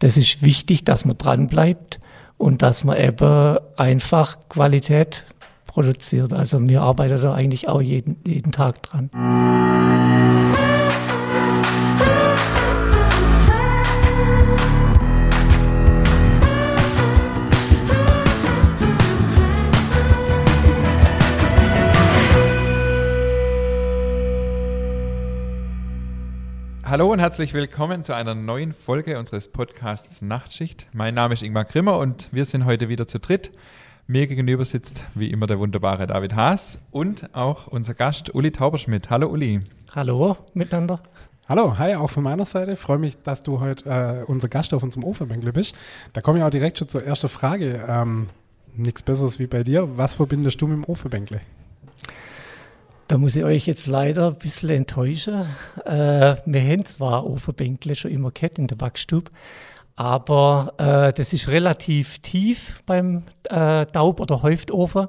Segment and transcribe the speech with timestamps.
[0.00, 2.00] das ist wichtig, dass man dran bleibt
[2.36, 5.24] und dass man eben einfach Qualität
[5.66, 6.32] produziert.
[6.32, 9.10] Also wir arbeiten da eigentlich auch jeden, jeden Tag dran.
[26.90, 30.88] Hallo und herzlich willkommen zu einer neuen Folge unseres Podcasts Nachtschicht.
[30.92, 33.52] Mein Name ist Ingmar Grimmer und wir sind heute wieder zu dritt.
[34.08, 39.08] Mir gegenüber sitzt wie immer der wunderbare David Haas und auch unser Gast Uli Tauberschmidt.
[39.08, 39.60] Hallo Uli.
[39.94, 40.98] Hallo miteinander.
[41.48, 42.74] Hallo, hi, auch von meiner Seite.
[42.74, 45.76] Freue mich, dass du heute äh, unser Gast auf unserem Ofenbänkle bist.
[46.12, 47.84] Da komme ich auch direkt schon zur ersten Frage.
[47.86, 48.30] Ähm,
[48.74, 49.96] Nichts Besseres wie bei dir.
[49.96, 51.40] Was verbindest du mit dem Ofenbänkle?
[53.10, 55.44] Da muss ich euch jetzt leider ein bisschen enttäuschen.
[55.84, 59.32] Äh, wir haben zwar Ofenbänkle schon immer gehabt in der Backstube,
[59.96, 65.08] aber äh, das ist relativ tief beim äh, Taub- oder Häuftofen.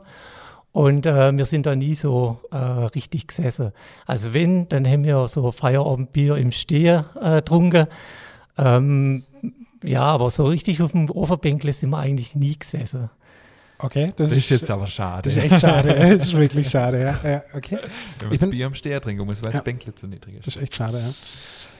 [0.71, 3.71] Und äh, wir sind da nie so äh, richtig gesessen.
[4.07, 7.85] Also wenn, dann haben wir so Feierabendbier im Stehen äh, getrunken.
[8.57, 9.25] Ähm,
[9.83, 13.11] ja, aber so richtig auf dem Ofenbänkle sind wir eigentlich nie gesessen.
[13.83, 15.23] Okay, das, das ist, jetzt aber schade.
[15.23, 15.93] Das ist echt schade.
[16.17, 17.29] das ist wirklich schade, ja.
[17.29, 17.79] ja okay.
[18.19, 19.57] Wenn man das Bier am Steher trinken muss, weil ja.
[19.57, 20.47] das Bänkle zu niedrig ist.
[20.47, 21.13] Das ist echt schade, ja.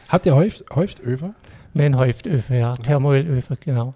[0.09, 1.33] Habt ihr häuft, häuft Öfer?
[1.73, 2.75] Nein, häuft Öfer, ja.
[2.75, 3.93] Thermoölöfer, genau.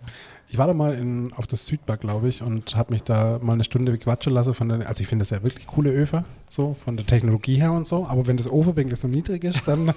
[0.47, 3.53] Ich war da mal in, auf das Südbar, glaube ich, und habe mich da mal
[3.53, 6.73] eine Stunde quatschen lassen von der, also ich finde das ja wirklich coole Öfer, so
[6.73, 9.87] von der Technologie her und so, aber wenn das Ofenbänkle so niedrig ist, dann,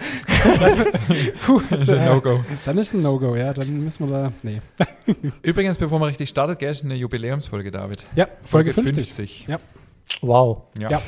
[0.59, 2.41] dann, ist ein No-Go.
[2.65, 4.61] Dann ist ein No-Go, ja, dann müssen wir da, nee.
[5.43, 8.05] Übrigens, bevor man richtig startet, gell, ist eine Jubiläumsfolge, David.
[8.17, 9.15] Ja, Folge, Folge 50.
[9.15, 9.49] 50.
[9.49, 9.61] Ja.
[10.23, 10.63] Wow.
[10.79, 10.91] Ja.
[10.91, 11.03] ja.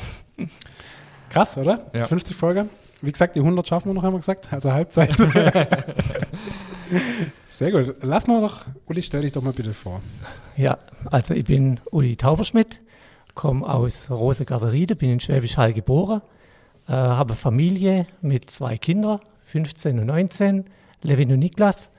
[1.29, 1.89] Krass, oder?
[1.93, 2.05] Ja.
[2.05, 2.67] 50 Folge.
[3.01, 5.15] Wie gesagt, die 100 schaffen wir noch, wir gesagt, also Halbzeit.
[7.61, 7.95] Sehr gut.
[8.01, 10.01] Lass mal doch, Uli, stell dich doch mal bitte vor.
[10.57, 10.79] Ja,
[11.11, 12.81] also ich bin Uli Tauberschmidt,
[13.35, 16.23] komme aus Rosegarderide, bin in Schwäbisch Hall geboren,
[16.87, 20.65] äh, habe Familie mit zwei Kindern, 15 und 19,
[21.03, 21.91] Levin und Niklas,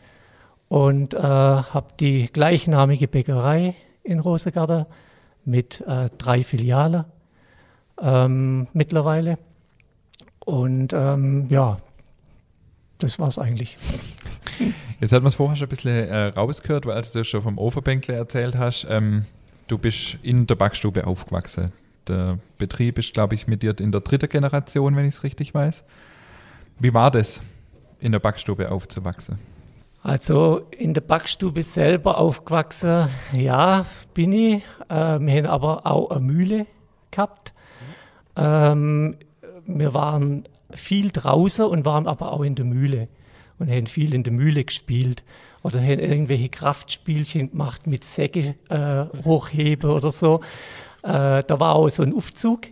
[0.69, 4.89] und äh, habe die gleichnamige Bäckerei in Rosegarde
[5.45, 7.05] mit äh, drei Filialen
[8.01, 9.39] ähm, mittlerweile.
[10.45, 11.79] Und ähm, ja,
[12.99, 13.79] das war es eigentlich.
[15.01, 17.59] Jetzt hat man es vorher schon ein bisschen äh, rausgehört, weil als du schon vom
[17.59, 19.25] Ofenbänkle erzählt hast, ähm,
[19.69, 21.73] du bist in der Backstube aufgewachsen.
[22.09, 25.55] Der Betrieb ist, glaube ich, mit dir in der dritten Generation, wenn ich es richtig
[25.55, 25.85] weiß.
[26.79, 27.41] Wie war das,
[28.01, 29.39] in der Backstube aufzuwachsen?
[30.03, 34.63] Also in der Backstube selber aufgewachsen, ja, bin ich.
[34.89, 36.67] Äh, wir haben aber auch eine Mühle
[37.13, 37.53] gehabt.
[38.35, 39.17] Ähm,
[39.67, 43.09] wir waren viel draußen und waren aber auch in der Mühle
[43.63, 45.23] und haben viel in der Mühle gespielt
[45.63, 50.41] oder haben irgendwelche Kraftspielchen gemacht mit Säge äh, hochheben oder so.
[51.05, 52.63] Äh, da war auch so ein Aufzug.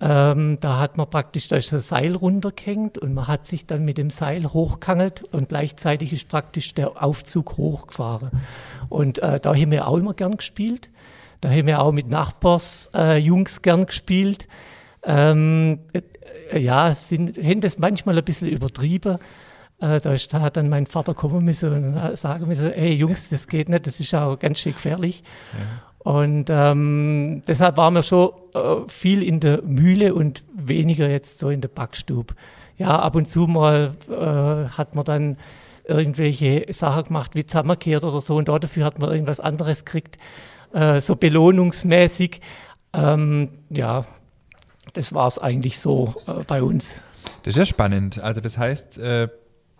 [0.00, 3.84] Ähm, da hat man praktisch da ist ein Seil runtergehängt und man hat sich dann
[3.84, 8.30] mit dem Seil hochgehangelt und gleichzeitig ist praktisch der Aufzug hochgefahren.
[8.88, 10.90] Und äh, da haben wir auch immer gern gespielt.
[11.40, 14.48] Da haben wir auch mit Nachbarsjungs äh, gern gespielt.
[15.04, 19.18] Ähm, äh, ja, sind, haben das manchmal ein bisschen übertrieben.
[19.80, 23.28] Äh, da ist, da hat dann mein Vater kommen müssen und sagen müssen, hey Jungs,
[23.28, 25.22] das geht nicht, das ist auch ganz schön gefährlich.
[25.52, 26.10] Ja.
[26.10, 31.50] Und ähm, deshalb waren wir schon äh, viel in der Mühle und weniger jetzt so
[31.50, 32.34] in der Backstube.
[32.76, 35.36] Ja, ab und zu mal äh, hat man dann
[35.84, 40.18] irgendwelche Sachen gemacht, wie zusammengekehrt oder so, und dafür hat man irgendwas anderes gekriegt,
[40.72, 42.40] äh, so belohnungsmäßig.
[42.92, 44.04] Ähm, ja,
[44.92, 47.02] das war es eigentlich so äh, bei uns.
[47.42, 48.22] Das ist ja spannend.
[48.22, 49.28] Also das heißt, äh,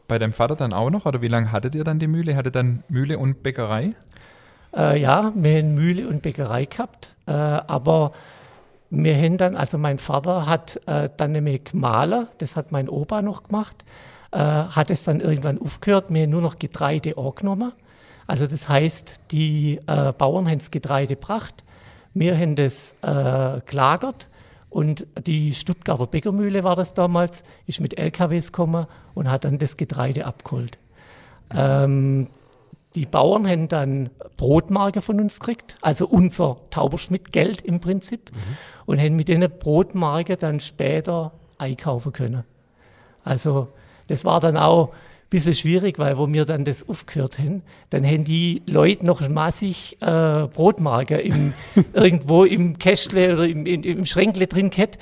[0.09, 1.07] bei deinem Vater dann auch noch?
[1.07, 2.35] Oder wie lange hattet ihr dann die Mühle?
[2.35, 3.95] Hattet dann Mühle und Bäckerei?
[4.77, 7.15] Äh, ja, wir haben Mühle und Bäckerei gehabt.
[7.27, 8.13] Äh, aber
[8.91, 13.21] wir haben dann, also mein Vater hat äh, dann nämlich gemahlen, das hat mein Opa
[13.21, 13.85] noch gemacht,
[14.33, 17.73] äh, hat es dann irgendwann aufgehört, haben nur noch Getreide angenommen.
[18.27, 21.65] Also das heißt, die äh, Bauern haben das Getreide gebracht,
[22.15, 24.29] wir haben das äh, gelagert
[24.71, 29.77] und die Stuttgarter Bäckermühle war das damals, ist mit LKWs gekommen und hat dann das
[29.77, 30.79] Getreide abgeholt.
[31.51, 32.29] Ähm,
[32.95, 38.57] die Bauern haben dann Brotmarke von uns gekriegt, also unser Tauberschmidt-Geld im Prinzip, mhm.
[38.87, 42.45] und haben mit denen Brotmarke dann später einkaufen können.
[43.25, 43.69] Also
[44.09, 44.93] das war dann auch
[45.31, 49.97] bisschen schwierig, weil wo wir dann das aufgehört haben, dann haben die Leute noch massig
[50.01, 51.53] äh, Brotmarke im,
[51.93, 54.99] irgendwo im Kästle oder im, im, im Schränkle drin gehabt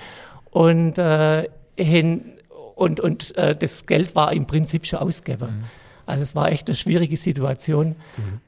[0.50, 2.32] und, äh, haben,
[2.74, 5.58] und, und äh, das Geld war im Prinzip schon ausgegeben.
[5.58, 5.64] Mhm.
[6.06, 7.96] Also es war echt eine schwierige Situation.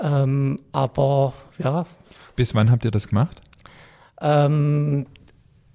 [0.00, 1.86] Ähm, aber ja,
[2.36, 3.42] Bis wann habt ihr das gemacht?
[4.20, 5.06] ähm,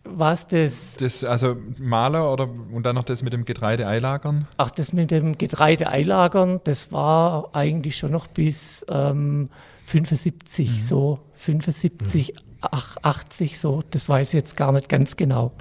[0.06, 4.48] was das, Das, also Maler oder und dann noch das mit dem Getreide eilagern?
[4.58, 9.50] ach, das mit dem Getreide einlagern, das war eigentlich schon noch bis ähm,
[9.86, 15.52] 75, so 75, ach, 80, so, das weiß ich jetzt gar nicht ganz genau.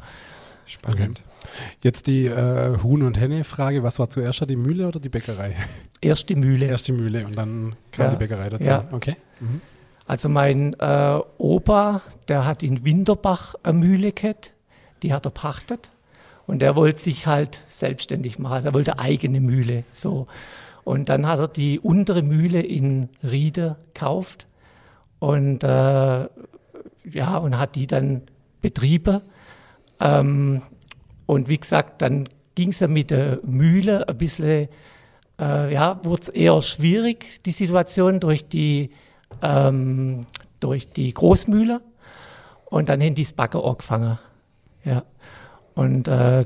[0.66, 1.22] Spannend.
[1.82, 3.82] Jetzt die äh, Huhn- und Henne-Frage.
[3.82, 5.56] Was war zuerst, die Mühle oder die Bäckerei?
[6.00, 6.66] Erst die Mühle.
[6.66, 8.10] Erst die Mühle und dann kam Ja.
[8.12, 8.62] die Bäckerei dazu.
[8.70, 8.84] Ja.
[8.92, 9.16] Okay.
[9.40, 9.60] Mhm.
[10.06, 14.52] Also mein äh, Opa, der hat in Winterbach eine Mühle gehabt,
[15.02, 15.90] die hat er pachtet
[16.46, 20.26] und der wollte sich halt selbstständig machen, er wollte eigene Mühle, so.
[20.84, 24.46] Und dann hat er die untere Mühle in Riede gekauft
[25.20, 26.28] und äh,
[27.04, 28.22] ja, und hat die dann
[28.60, 29.20] betrieben.
[30.00, 30.62] Ähm,
[31.26, 34.68] und wie gesagt, dann ging es ja mit der Mühle ein bisschen,
[35.40, 38.90] äh, ja, wurde es eher schwierig, die Situation durch die,
[39.42, 40.22] ähm,
[40.60, 41.80] durch die Großmühle.
[42.66, 44.18] Und dann haben die das Backen angefangen.
[44.84, 45.02] Ja.
[45.74, 46.44] Und äh,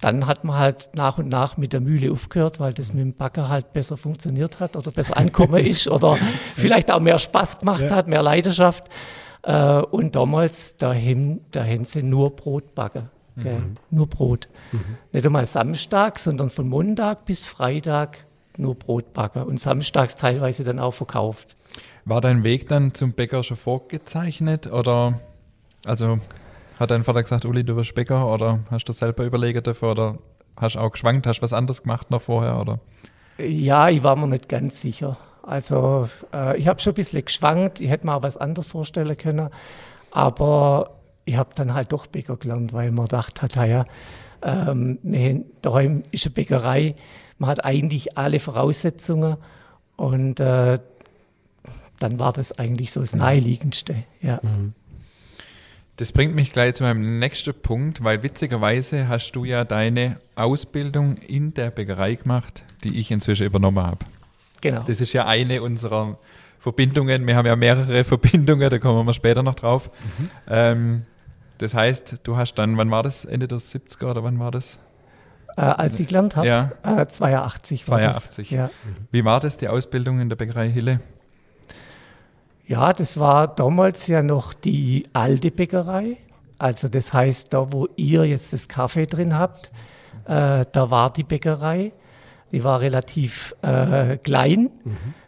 [0.00, 3.12] dann hat man halt nach und nach mit der Mühle aufgehört, weil das mit dem
[3.12, 6.16] Backer halt besser funktioniert hat oder besser angekommen ist oder
[6.56, 7.96] vielleicht auch mehr Spaß gemacht Ja.
[7.96, 8.84] hat, mehr Leidenschaft.
[9.42, 11.40] Äh, und damals, da haben,
[11.84, 13.10] sie nur Brot backen.
[13.36, 13.62] Gell?
[13.90, 14.48] Nur Brot.
[15.12, 18.24] Nicht einmal Samstag, sondern von Montag bis Freitag
[18.58, 21.56] nur Brot backen und samstags teilweise dann auch verkauft.
[22.10, 25.20] War dein Weg dann zum Bäcker schon vorgezeichnet oder
[25.86, 26.18] also
[26.80, 30.18] hat dein Vater gesagt, Uli, du wirst Bäcker oder hast du selber überlegt dafür oder
[30.56, 32.80] hast auch geschwankt, hast was anderes gemacht noch vorher oder?
[33.38, 35.18] Ja, ich war mir nicht ganz sicher.
[35.44, 39.16] Also äh, ich habe schon ein bisschen geschwankt, ich hätte mir auch was anderes vorstellen
[39.16, 39.48] können,
[40.10, 40.96] aber
[41.26, 43.84] ich habe dann halt doch Bäcker gelernt, weil man gedacht hat, ja,
[44.42, 44.98] ähm,
[45.62, 46.96] daheim ist eine Bäckerei,
[47.38, 49.36] man hat eigentlich alle Voraussetzungen
[49.94, 50.80] und äh,
[52.00, 53.94] dann war das eigentlich so das Naheliegendste.
[54.20, 54.40] Ja.
[55.96, 61.18] Das bringt mich gleich zu meinem nächsten Punkt, weil witzigerweise hast du ja deine Ausbildung
[61.18, 63.98] in der Bäckerei gemacht, die ich inzwischen übernommen habe.
[64.62, 64.82] Genau.
[64.86, 66.18] Das ist ja eine unserer
[66.58, 67.26] Verbindungen.
[67.26, 69.90] Wir haben ja mehrere Verbindungen, da kommen wir später noch drauf.
[70.48, 71.02] Ähm,
[71.58, 73.26] das heißt, du hast dann, wann war das?
[73.26, 74.78] Ende der 70er oder wann war das?
[75.56, 76.72] Äh, als ich gelernt habe, Ja.
[76.82, 78.48] äh, 82 war 82.
[78.48, 78.56] das.
[78.56, 78.70] Ja.
[79.10, 81.00] Wie war das, die Ausbildung in der Bäckerei Hille?
[82.70, 86.18] Ja, das war damals ja noch die alte Bäckerei.
[86.56, 89.72] Also das heißt, da wo ihr jetzt das Kaffee drin habt,
[90.26, 91.90] äh, da war die Bäckerei.
[92.52, 94.70] Die war relativ äh, klein.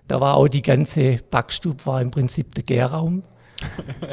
[0.06, 3.24] Da war auch die ganze Backstube war im Prinzip der Gärraum.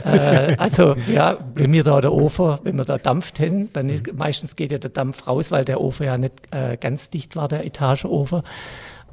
[0.05, 4.11] äh, also ja, wenn wir da der Ofen, wenn wir da dampft hin, dann ist,
[4.11, 7.47] meistens geht ja der Dampf raus, weil der Ofen ja nicht äh, ganz dicht war,
[7.47, 8.41] der Etageofen.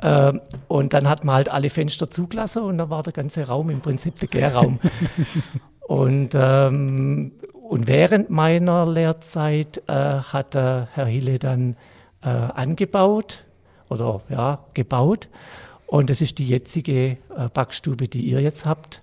[0.02, 3.70] Ähm, und dann hat man halt alle Fenster zugelassen und dann war der ganze Raum
[3.70, 4.78] im Prinzip der Gärraum.
[5.86, 11.76] und, ähm, und während meiner Lehrzeit äh, hat der Herr Hille dann
[12.22, 13.44] äh, angebaut
[13.88, 15.28] oder ja, gebaut.
[15.86, 19.02] Und das ist die jetzige äh, Backstube, die ihr jetzt habt.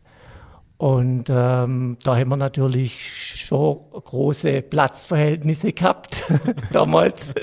[0.84, 6.26] Und ähm, da haben wir natürlich schon große Platzverhältnisse gehabt
[6.74, 7.34] damals.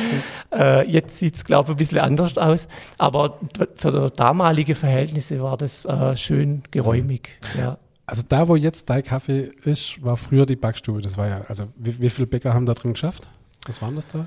[0.54, 2.68] äh, jetzt sieht es, glaube ich, ein bisschen anders aus.
[2.98, 3.38] Aber
[3.76, 7.30] für damalige Verhältnisse war das äh, schön geräumig.
[7.56, 7.78] Ja.
[8.04, 11.00] Also da, wo jetzt dein Kaffee ist, war früher die Backstube.
[11.00, 13.30] Das war ja, also wie, wie viele Bäcker haben da drin geschafft?
[13.64, 14.26] Was waren das da?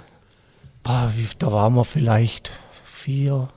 [0.81, 2.51] Ah, wie, da waren wir vielleicht
[2.83, 3.49] vier,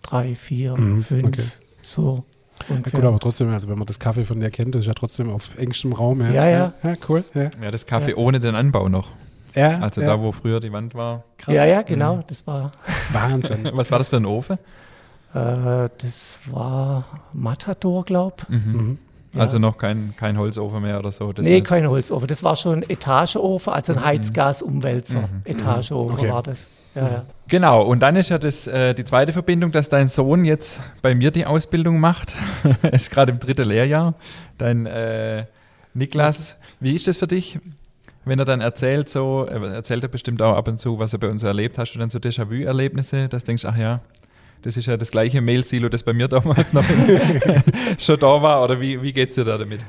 [0.00, 1.44] drei, vier, Mhm, fünf, okay.
[1.82, 2.24] so
[2.68, 3.00] ungefähr.
[3.00, 5.30] gut, aber trotzdem, also wenn man das Kaffee von dir kennt, das ist ja trotzdem
[5.30, 6.20] auf engstem Raum.
[6.20, 6.72] Ja, Ja, ja.
[6.82, 7.24] Ja, cool.
[7.34, 9.10] Ja, Ja, das Kaffee ohne den Anbau noch.
[9.54, 10.06] ja Also ja.
[10.08, 11.24] da, wo früher die Wand war.
[11.38, 11.54] Krass.
[11.54, 12.22] ja, ja, genau.
[12.26, 12.70] Das war,
[13.12, 13.70] Wahnsinn.
[13.74, 14.58] Was war das für ein Ofen?
[15.34, 18.46] äh, das war Matador, glaub.
[18.48, 18.56] Mhm.
[18.72, 18.98] Mhm.
[19.34, 19.40] Ja.
[19.40, 21.32] Also noch kein, kein Holzofen mehr oder so.
[21.32, 22.26] Das nee, heißt- kein Holzofen.
[22.28, 25.20] Das war schon ein Etageofen, also ein Heizgasumwälzer.
[25.22, 25.26] Mhm.
[25.44, 26.30] Etageofen Okay.
[26.30, 26.70] war das.
[26.94, 27.26] Ja, ja.
[27.48, 31.14] Genau, und dann ist ja das, äh, die zweite Verbindung, dass dein Sohn jetzt bei
[31.14, 32.34] mir die Ausbildung macht.
[32.82, 34.14] er ist gerade im dritten Lehrjahr.
[34.58, 35.46] Dein äh,
[35.94, 37.58] Niklas, wie ist das für dich,
[38.24, 41.18] wenn er dann erzählt, so, er erzählt er bestimmt auch ab und zu, was er
[41.18, 44.00] bei uns erlebt, hast du dann so Déjà-vu-Erlebnisse, dass du denkst, ach ja,
[44.62, 46.84] das ist ja das gleiche Mail-Silo, das bei mir damals noch
[47.98, 49.84] schon da war, oder wie, wie geht es dir da damit?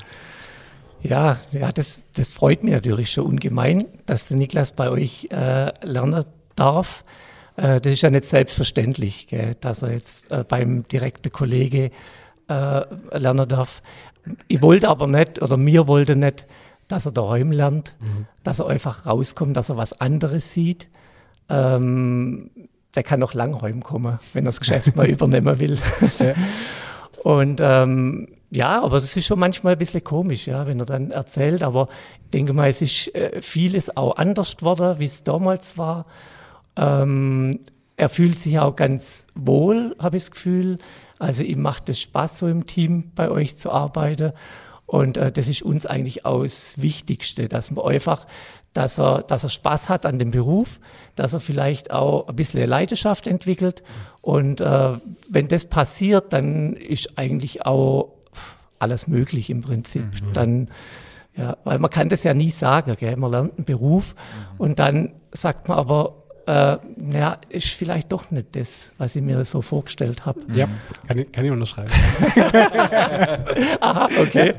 [1.03, 5.71] Ja, ja das, das freut mich natürlich schon ungemein, dass der Niklas bei euch äh,
[5.85, 7.03] lernen darf.
[7.55, 11.91] Äh, das ist ja nicht selbstverständlich, gell, dass er jetzt äh, beim direkten Kollege
[12.47, 12.81] äh,
[13.17, 13.81] lernen darf.
[14.47, 16.47] Ich wollte aber nicht, oder mir wollte nicht,
[16.87, 17.95] dass er daheim lernt,
[18.43, 20.87] dass er einfach rauskommt, dass er was anderes sieht.
[21.49, 22.49] Ähm,
[22.95, 25.77] der kann noch lang heimkommen, wenn er das Geschäft mal übernehmen will.
[27.23, 31.11] Und ähm, ja, aber es ist schon manchmal ein bisschen komisch, ja, wenn er dann
[31.11, 31.63] erzählt.
[31.63, 31.87] Aber
[32.23, 36.05] ich denke mal, es ist äh, vieles auch anders geworden, wie es damals war.
[36.75, 37.59] Ähm,
[37.95, 40.77] er fühlt sich auch ganz wohl, habe ich das Gefühl.
[41.19, 44.33] Also ihm macht es Spaß, so im Team bei euch zu arbeiten.
[44.85, 48.27] Und äh, das ist uns eigentlich auch das Wichtigste, dass man einfach,
[48.73, 50.79] dass er, dass er Spaß hat an dem Beruf,
[51.15, 53.83] dass er vielleicht auch ein bisschen Leidenschaft entwickelt.
[54.21, 54.97] Und äh,
[55.29, 58.13] wenn das passiert, dann ist eigentlich auch
[58.79, 60.03] alles möglich im Prinzip.
[60.03, 60.33] Mhm.
[60.33, 60.67] Dann,
[61.35, 63.15] ja, weil man kann das ja nie sagen, gell?
[63.15, 64.59] man lernt einen Beruf mhm.
[64.59, 66.77] und dann sagt man aber, äh,
[67.11, 70.41] ja, ist vielleicht doch nicht das, was ich mir so vorgestellt habe.
[70.53, 70.67] Ja,
[71.07, 71.91] kann ich, kann ich unterschreiben.
[73.79, 74.53] Aha, okay.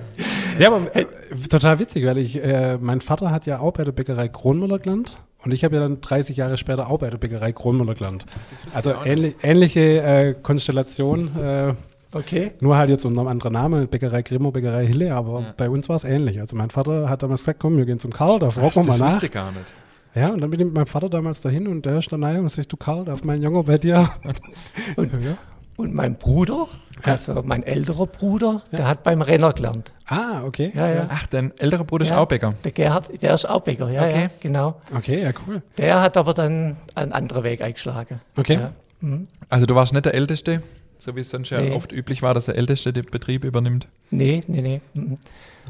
[0.58, 1.04] Ja, aber äh,
[1.48, 5.18] total witzig, weil ich, äh, mein Vater hat ja auch bei der Bäckerei Kronmüller gelernt
[5.44, 8.24] und ich habe ja dann 30 Jahre später auch bei der Bäckerei Kronmüller gelernt.
[8.72, 11.36] Also ähnlich, ähnliche äh, Konstellation.
[11.36, 11.74] Äh,
[12.16, 12.52] Okay.
[12.60, 15.54] Nur halt jetzt unter einem anderen Namen, Bäckerei Grimmo, Bäckerei Hille, aber ja.
[15.56, 16.38] bei uns war es ähnlich.
[16.38, 18.98] Also mein Vater hat damals gesagt, komm, wir gehen zum Karl, da fragen wir mal
[18.98, 19.06] nach.
[19.06, 19.74] Das wusste gar nicht.
[20.14, 22.38] Ja, und dann bin ich mit meinem Vater damals dahin und der ist dann naja
[22.38, 24.08] und sagt, du Karl, darf mein Junge bei dir?
[24.96, 25.36] und, ja.
[25.76, 26.68] und mein Bruder,
[27.02, 28.76] also mein älterer Bruder, ja.
[28.76, 29.92] der hat beim Renner gelernt.
[30.06, 30.70] Ah, okay.
[30.72, 31.04] Ja, ja.
[31.08, 32.54] Ach, dein älterer Bruder ist auch Bäcker?
[32.62, 34.22] Der Gerhard, der ist auch Bäcker, ja, okay.
[34.22, 34.80] ja, genau.
[34.96, 35.62] Okay, ja, cool.
[35.78, 38.20] Der hat aber dann einen anderen Weg eingeschlagen.
[38.38, 38.60] Okay.
[39.00, 39.26] Mhm.
[39.48, 40.62] Also du warst nicht der Älteste?
[40.98, 41.70] So wie es sonst nee.
[41.70, 43.88] ja oft üblich war, dass der Älteste den Betrieb übernimmt?
[44.10, 44.80] Nee, nee, nee.
[44.94, 45.18] Mhm.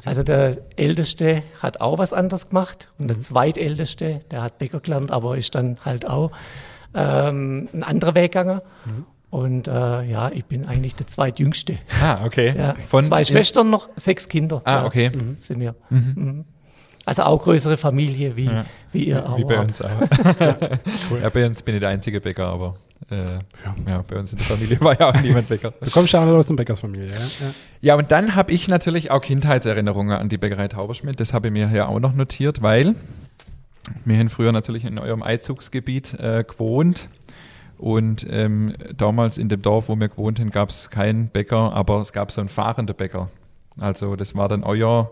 [0.04, 3.22] Also der Älteste hat auch was anderes gemacht und der mhm.
[3.22, 6.32] Zweitälteste, der hat Bäcker gelernt, aber ist dann halt auch
[6.94, 8.60] ähm, ein anderer Weg gegangen.
[8.84, 9.06] Mhm.
[9.30, 11.78] Und äh, ja, ich bin eigentlich der Zweitjüngste.
[12.00, 12.54] Ah, okay.
[12.56, 14.62] Ja, Von zwei Schwestern noch, sechs Kinder.
[14.64, 15.10] Ah, ja, okay.
[15.10, 15.36] Mhm.
[15.36, 15.74] Sind wir.
[15.90, 16.12] Mhm.
[16.14, 16.44] mhm.
[17.06, 18.64] Also auch größere Familie wie, ja.
[18.92, 19.36] wie ihr auch.
[19.36, 19.90] Wie bei uns auch.
[21.10, 21.18] cool.
[21.22, 22.76] Ja, bei uns bin ich der einzige Bäcker, aber
[23.14, 23.74] äh, ja.
[23.86, 24.04] ja.
[24.06, 25.72] bei uns in der Familie war ja auch niemand Bäcker.
[25.80, 27.12] Du kommst ja auch aus der Bäckersfamilie, ja?
[27.12, 31.20] Ja, ja und dann habe ich natürlich auch Kindheitserinnerungen an die Bäckerei Tauberschmidt.
[31.20, 32.94] Das habe ich mir hier auch noch notiert, weil
[34.04, 37.08] wir haben früher natürlich in eurem Einzugsgebiet äh, gewohnt.
[37.78, 42.00] Und ähm, damals in dem Dorf, wo wir gewohnt haben, gab es keinen Bäcker, aber
[42.00, 43.30] es gab so einen fahrenden Bäcker.
[43.80, 45.10] Also das war dann euer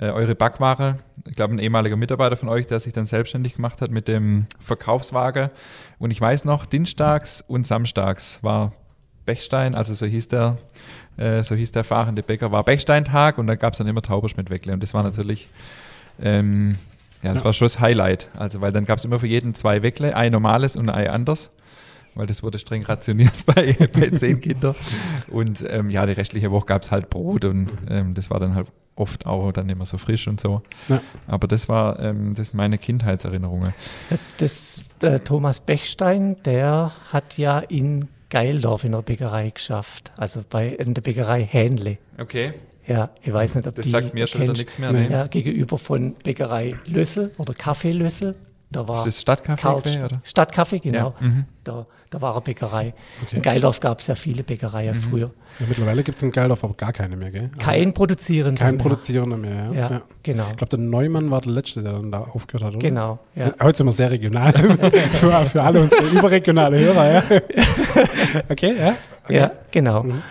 [0.00, 0.96] äh, eure Backware.
[1.28, 4.46] Ich glaube, ein ehemaliger Mitarbeiter von euch, der sich dann selbstständig gemacht hat mit dem
[4.58, 5.50] Verkaufswagen.
[5.98, 8.72] Und ich weiß noch, dienstags und samstags war
[9.26, 10.56] Bechstein, also so hieß der,
[11.18, 14.72] äh, so hieß der fahrende Bäcker, war Bechsteintag und da gab es dann immer Tauberschmidt-Weckle.
[14.72, 15.48] Und das war natürlich,
[16.20, 16.78] ähm,
[17.22, 17.44] ja, das ja.
[17.44, 18.28] war schon das Highlight.
[18.36, 21.50] Also, weil dann gab es immer für jeden zwei Weckle, ein normales und ein anders
[22.20, 24.74] weil das wurde streng rationiert bei, bei zehn Kindern.
[25.28, 28.54] Und ähm, ja, die restliche Woche gab es halt Brot und ähm, das war dann
[28.54, 30.60] halt oft auch dann immer so frisch und so.
[30.90, 31.00] Ja.
[31.26, 33.72] Aber das war ähm, das meine Kindheitserinnerungen.
[34.36, 40.68] Das, der Thomas Bechstein, der hat ja in Geildorf in der Bäckerei geschafft, also bei
[40.68, 41.96] in der Bäckerei Hähnle.
[42.18, 42.52] Okay.
[42.86, 44.92] Ja, ich weiß nicht, ob das die sagt mir schon wieder nichts mehr.
[44.92, 45.08] Nee.
[45.10, 48.34] Ja, gegenüber von Bäckerei Lössel oder Kaffee Lössel.
[48.70, 50.04] Da war ist das Stadtcafé?
[50.04, 50.20] Oder?
[50.24, 51.14] Stadtcafé, genau.
[51.20, 51.26] Ja.
[51.26, 51.44] Mhm.
[51.64, 52.92] Da da war eine Bäckerei.
[53.22, 53.36] Okay.
[53.36, 55.00] In Geildorf gab es ja viele Bäckereien mhm.
[55.00, 55.30] früher.
[55.60, 57.50] Ja, mittlerweile gibt es in Geildorf aber gar keine mehr, gell?
[57.54, 58.82] Also kein produzierender Kein mehr.
[58.82, 59.72] produzierender mehr, ja.
[59.72, 60.02] ja, ja.
[60.22, 60.46] genau.
[60.50, 62.88] Ich glaube, der Neumann war der Letzte, der dann da aufgehört hat, oder?
[62.88, 63.52] Genau, ja.
[63.62, 64.52] Heute sind wir sehr regional
[65.12, 67.22] für, für alle unsere überregionale Hörer, ja.
[68.48, 68.96] okay, ja.
[69.24, 69.36] Okay.
[69.36, 70.02] Ja, genau.
[70.02, 70.22] Mhm.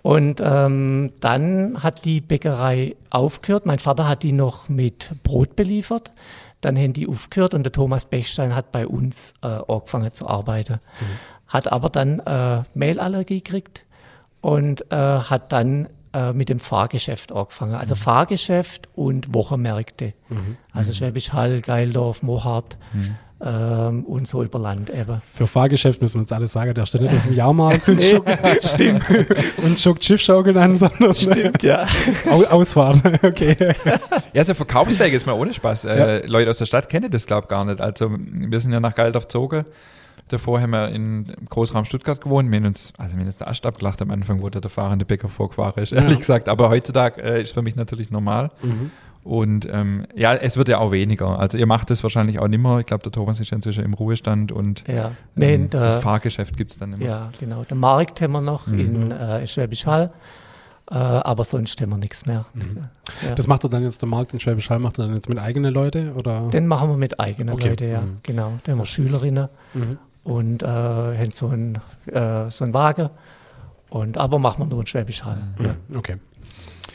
[0.00, 3.66] Und ähm, dann hat die Bäckerei aufgehört.
[3.66, 6.12] Mein Vater hat die noch mit Brot beliefert.
[6.66, 10.80] Dann haben die aufgehört und der Thomas Bechstein hat bei uns äh, angefangen zu arbeiten.
[11.00, 11.04] Mhm.
[11.46, 13.84] Hat aber dann äh, Mehlallergie gekriegt
[14.40, 17.76] und äh, hat dann äh, mit dem Fahrgeschäft angefangen.
[17.76, 17.98] Also mhm.
[17.98, 20.14] Fahrgeschäft und Wochenmärkte.
[20.28, 20.56] Mhm.
[20.72, 20.94] Also mhm.
[20.94, 22.78] Schwäbisch Hall, Geildorf, Mohardt.
[22.92, 23.14] Mhm.
[23.38, 25.20] Ähm, und so über Land eben.
[25.20, 28.18] Für Fahrgeschäft müssen wir uns alle sagen, der steht nicht auf dem Jahrmarkt und, nee,
[28.62, 29.04] stimmt.
[29.58, 31.86] und schuckt Schiffschaukeln an, sondern stimmt, ja.
[32.50, 33.54] Ausfahren, okay.
[34.32, 35.84] Ja, so Verkaufswege ist mal ohne Spaß.
[35.84, 36.26] Äh, ja.
[36.26, 37.78] Leute aus der Stadt kennen das, glaube ich, gar nicht.
[37.78, 39.66] Also wir sind ja nach Geildorf gezogen.
[40.28, 42.50] Davor haben wir in Großraum Stuttgart gewohnt.
[42.50, 44.70] Wir haben uns, also wir haben uns der Ast abgelacht am Anfang, wo der, der
[44.70, 46.18] fahrende Bäcker vorgefahren ist, ehrlich ja.
[46.18, 46.48] gesagt.
[46.48, 48.50] Aber heutzutage äh, ist für mich natürlich normal.
[48.62, 48.90] Mhm.
[49.26, 51.40] Und ähm, ja, es wird ja auch weniger.
[51.40, 52.78] Also ihr macht das wahrscheinlich auch nicht mehr.
[52.78, 55.10] Ich glaube, der Thomas ist inzwischen im Ruhestand und ja.
[55.36, 57.04] ähm, das Fahrgeschäft gibt es dann immer.
[57.04, 57.64] Ja, genau.
[57.64, 58.78] Der Markt haben wir noch mhm.
[58.78, 60.12] in äh, Schwäbisch Hall.
[60.88, 62.46] Äh, aber sonst haben wir nichts mehr.
[62.54, 62.84] Mhm.
[63.26, 63.34] Ja.
[63.34, 65.40] Das macht er dann jetzt der Markt in Schwäbisch Hall, macht er dann jetzt mit
[65.40, 66.12] eigenen Leuten?
[66.12, 66.48] Oder?
[66.50, 67.70] Den machen wir mit eigenen okay.
[67.70, 68.02] Leuten, ja.
[68.02, 68.18] Mhm.
[68.22, 68.52] Genau.
[68.62, 69.98] Da haben wir Schülerinnen mhm.
[70.22, 71.80] und äh, haben so einen,
[72.12, 73.10] äh, so einen Wagen.
[73.90, 75.42] Und, aber machen wir nur in Schwäbisch Hall.
[75.58, 75.64] Mhm.
[75.64, 75.74] Ja.
[75.96, 76.16] Okay.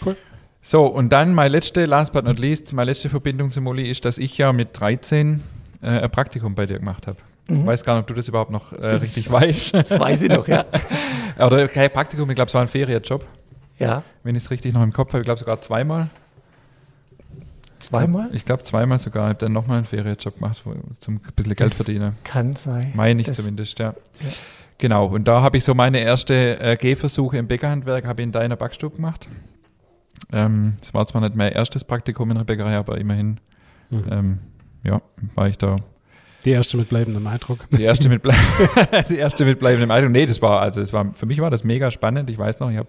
[0.06, 0.16] Cool.
[0.62, 4.06] So, und dann meine letzte, last but not least, meine letzte Verbindung zu Molly ist,
[4.06, 5.42] dass ich ja mit 13
[5.82, 7.18] äh, ein Praktikum bei dir gemacht habe.
[7.48, 9.74] Ich weiß gar nicht, ob du das überhaupt noch äh, richtig weißt.
[9.74, 10.66] Das weiß ich noch, ja.
[11.46, 13.26] Oder kein Praktikum, ich glaube, es war ein Ferienjob,
[13.80, 15.22] Ja, wenn ich es richtig noch im Kopf habe.
[15.22, 16.10] Ich glaube sogar zweimal.
[17.80, 18.30] zweimal?
[18.34, 19.26] Ich glaube zweimal sogar.
[19.26, 22.16] Ich habe dann nochmal einen Ferienjob gemacht, wo- zum ein bisschen Geld Das- verdienen.
[22.24, 22.92] Kann sein.
[22.96, 23.96] Meine ich Das- zumindest, ja.
[24.20, 24.28] Ja.
[24.78, 28.32] Genau, und da habe ich so meine erste äh, Gehversuche im Bäckerhandwerk, habe ich in
[28.32, 29.28] deiner Backstube gemacht.
[30.34, 33.40] Ähm, Es war zwar nicht mein erstes Praktikum in der Bäckerei, aber immerhin,
[33.90, 34.04] Mhm.
[34.10, 34.38] ähm,
[34.84, 35.02] ja,
[35.36, 35.76] war ich da
[36.46, 37.68] Die erste mit bleibendem Eindruck.
[37.72, 38.34] die erste mit, blei
[39.10, 40.12] die erste mit bleibendem Eindruck.
[40.12, 42.30] Nee, das war, also es war, für mich war das mega spannend.
[42.30, 42.88] Ich weiß noch, ich habe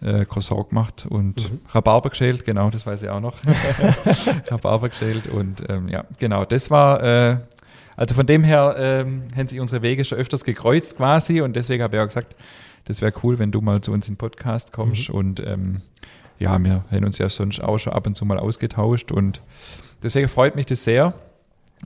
[0.00, 1.60] äh, Croissant gemacht und Mhm.
[1.70, 3.36] Rhabarber geschält, genau, das weiß ich auch noch.
[4.50, 7.36] Rhabarber geschält und ähm, ja, genau, das war, äh,
[7.96, 11.82] also von dem her ähm, haben sich unsere Wege schon öfters gekreuzt quasi und deswegen
[11.82, 12.36] habe ich auch gesagt,
[12.84, 15.82] das wäre cool, wenn du mal zu uns in den Podcast kommst und ähm,
[16.38, 19.40] ja, wir haben uns ja sonst auch schon ab und zu mal ausgetauscht und
[20.02, 21.14] deswegen freut mich das sehr.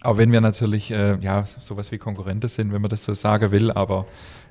[0.02, 3.50] Auch wenn wir natürlich äh, ja sowas wie Konkurrenten sind, wenn man das so sagen
[3.50, 4.06] will, aber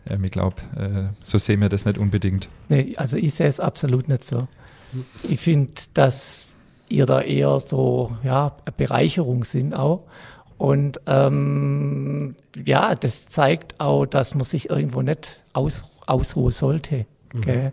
[0.08, 2.48] ähm, ich glaube, äh, so sehen wir das nicht unbedingt.
[2.70, 4.48] Nee, also ich sehe es absolut nicht so.
[5.24, 6.55] Ich finde, dass
[6.89, 10.03] ihr da eher so, ja, eine Bereicherung sind auch.
[10.58, 17.05] Und ähm, ja, das zeigt auch, dass man sich irgendwo nicht aus, ausruhen sollte.
[17.34, 17.72] Gell?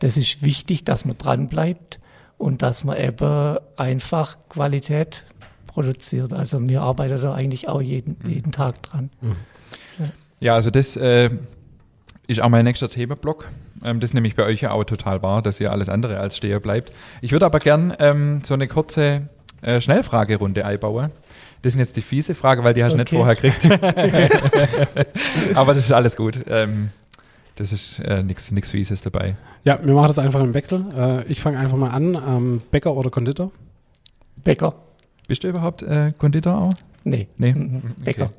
[0.00, 2.00] Das ist wichtig, dass man dran bleibt
[2.36, 5.24] und dass man eben einfach Qualität
[5.66, 6.32] produziert.
[6.32, 9.10] Also wir arbeiten da eigentlich auch jeden, jeden Tag dran.
[10.40, 11.30] Ja, also das äh,
[12.26, 13.46] ist auch mein nächster Themenblock.
[13.84, 16.36] Ähm, das ist nämlich bei euch ja auch total wahr, dass ihr alles andere als
[16.36, 16.92] Steher bleibt.
[17.20, 19.28] Ich würde aber gern ähm, so eine kurze
[19.62, 21.10] äh, Schnellfragerunde einbauen.
[21.62, 23.16] Das sind jetzt die fiese Frage, weil die hast du nicht Okay.
[23.16, 23.68] vorher gekriegt.
[25.54, 26.40] aber das ist alles gut.
[26.48, 26.90] Ähm,
[27.60, 29.36] das ist äh, nichts Fieses dabei.
[29.64, 30.84] Ja, wir machen das einfach im Wechsel.
[30.96, 32.14] Äh, ich fange einfach mal an.
[32.14, 33.52] Ähm, Bäcker oder Konditor?
[34.42, 34.74] Bäcker?
[35.28, 36.74] Bist du überhaupt äh, Konditor auch?
[37.04, 37.28] Nee.
[37.36, 37.52] Nee.
[37.52, 37.82] Mhm.
[38.02, 38.24] Bäcker.
[38.24, 38.34] Okay.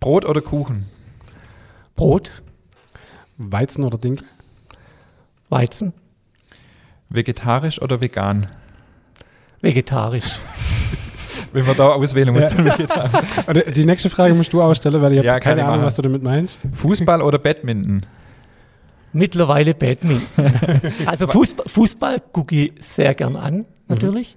[0.00, 0.86] Brot oder Kuchen?
[1.94, 2.42] Brot,
[3.38, 4.26] Weizen oder Dinkel?
[5.48, 5.92] Weizen,
[7.10, 8.48] Vegetarisch oder vegan?
[9.60, 10.24] vegetarisch.
[11.52, 12.48] Wenn man da auswählen muss, Ja.
[12.50, 13.74] dann vegetarisch.
[13.74, 15.76] Die nächste Frage musst du auch stellen, weil ich habe Ja, kann keine ich Ahnung,
[15.76, 15.86] machen.
[15.86, 16.58] was du damit meinst.
[16.74, 18.04] Fußball oder Badminton?
[19.12, 20.22] Mittlerweile Badminton.
[21.06, 24.36] Also Fußball, Fußball gucke ich sehr gern an, natürlich.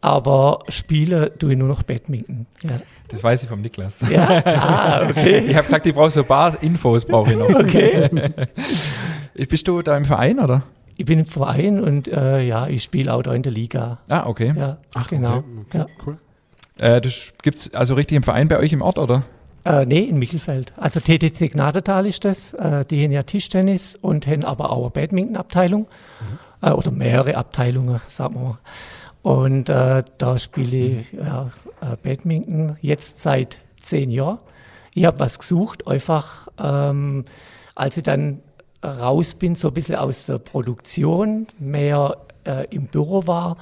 [0.00, 2.46] Aber spiele tue ich nur noch Badminton.
[2.62, 2.80] Ja.
[3.08, 4.00] Das weiß ich vom Niklas.
[4.10, 4.42] ja?
[4.44, 5.38] Ah, okay.
[5.48, 7.48] Ich habe gesagt, ich brauche so ein paar Infos, brauche ich noch.
[7.54, 8.08] Okay.
[9.48, 10.62] Bist du da im Verein, oder?
[10.96, 13.98] Ich bin im Verein und äh, ja, ich spiele auch da in der Liga.
[14.08, 14.54] Ah, okay.
[14.56, 15.38] Ja, Ach, genau.
[15.38, 15.86] Okay, okay, Ja.
[16.06, 16.18] cool.
[16.80, 19.24] Äh, das gibt's also richtig im Verein bei euch im Ort, oder?
[19.66, 20.72] Äh, nee, in Michelfeld.
[20.76, 22.54] Also TTC Gnadental ist das.
[22.54, 25.88] Äh, die haben ja Tischtennis und haben aber auch eine Badminton-Abteilung.
[26.62, 28.58] Äh, oder mehrere Abteilungen, sagen wir mal.
[29.22, 31.50] Und äh, da spiele ich ja,
[31.80, 34.38] äh, Badminton jetzt seit zehn Jahren.
[34.94, 37.24] Ich habe was gesucht, einfach ähm,
[37.74, 38.40] als ich dann
[38.84, 43.56] raus bin, so ein bisschen aus der Produktion, mehr äh, im Büro war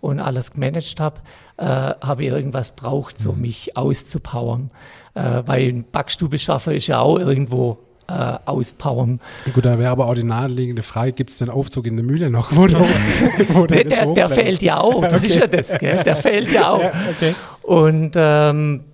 [0.00, 1.20] und alles gemanagt habe,
[1.60, 4.70] äh, habe ich irgendwas braucht, so mich auszupowern.
[5.14, 9.20] Äh, weil ein Backstube schaffen ist ja auch irgendwo äh, auspowern.
[9.52, 12.30] Gut, da wäre aber auch die naheliegende Frage, gibt es den Aufzug in der Mühle
[12.30, 12.50] noch?
[12.52, 12.62] Wo
[13.54, 16.02] wo Nee, der, der fehlt ja auch, das ist ja das, gell?
[16.02, 16.80] der fehlt ja auch.
[16.90, 17.34] Ja, okay.
[17.62, 18.84] Und ähm,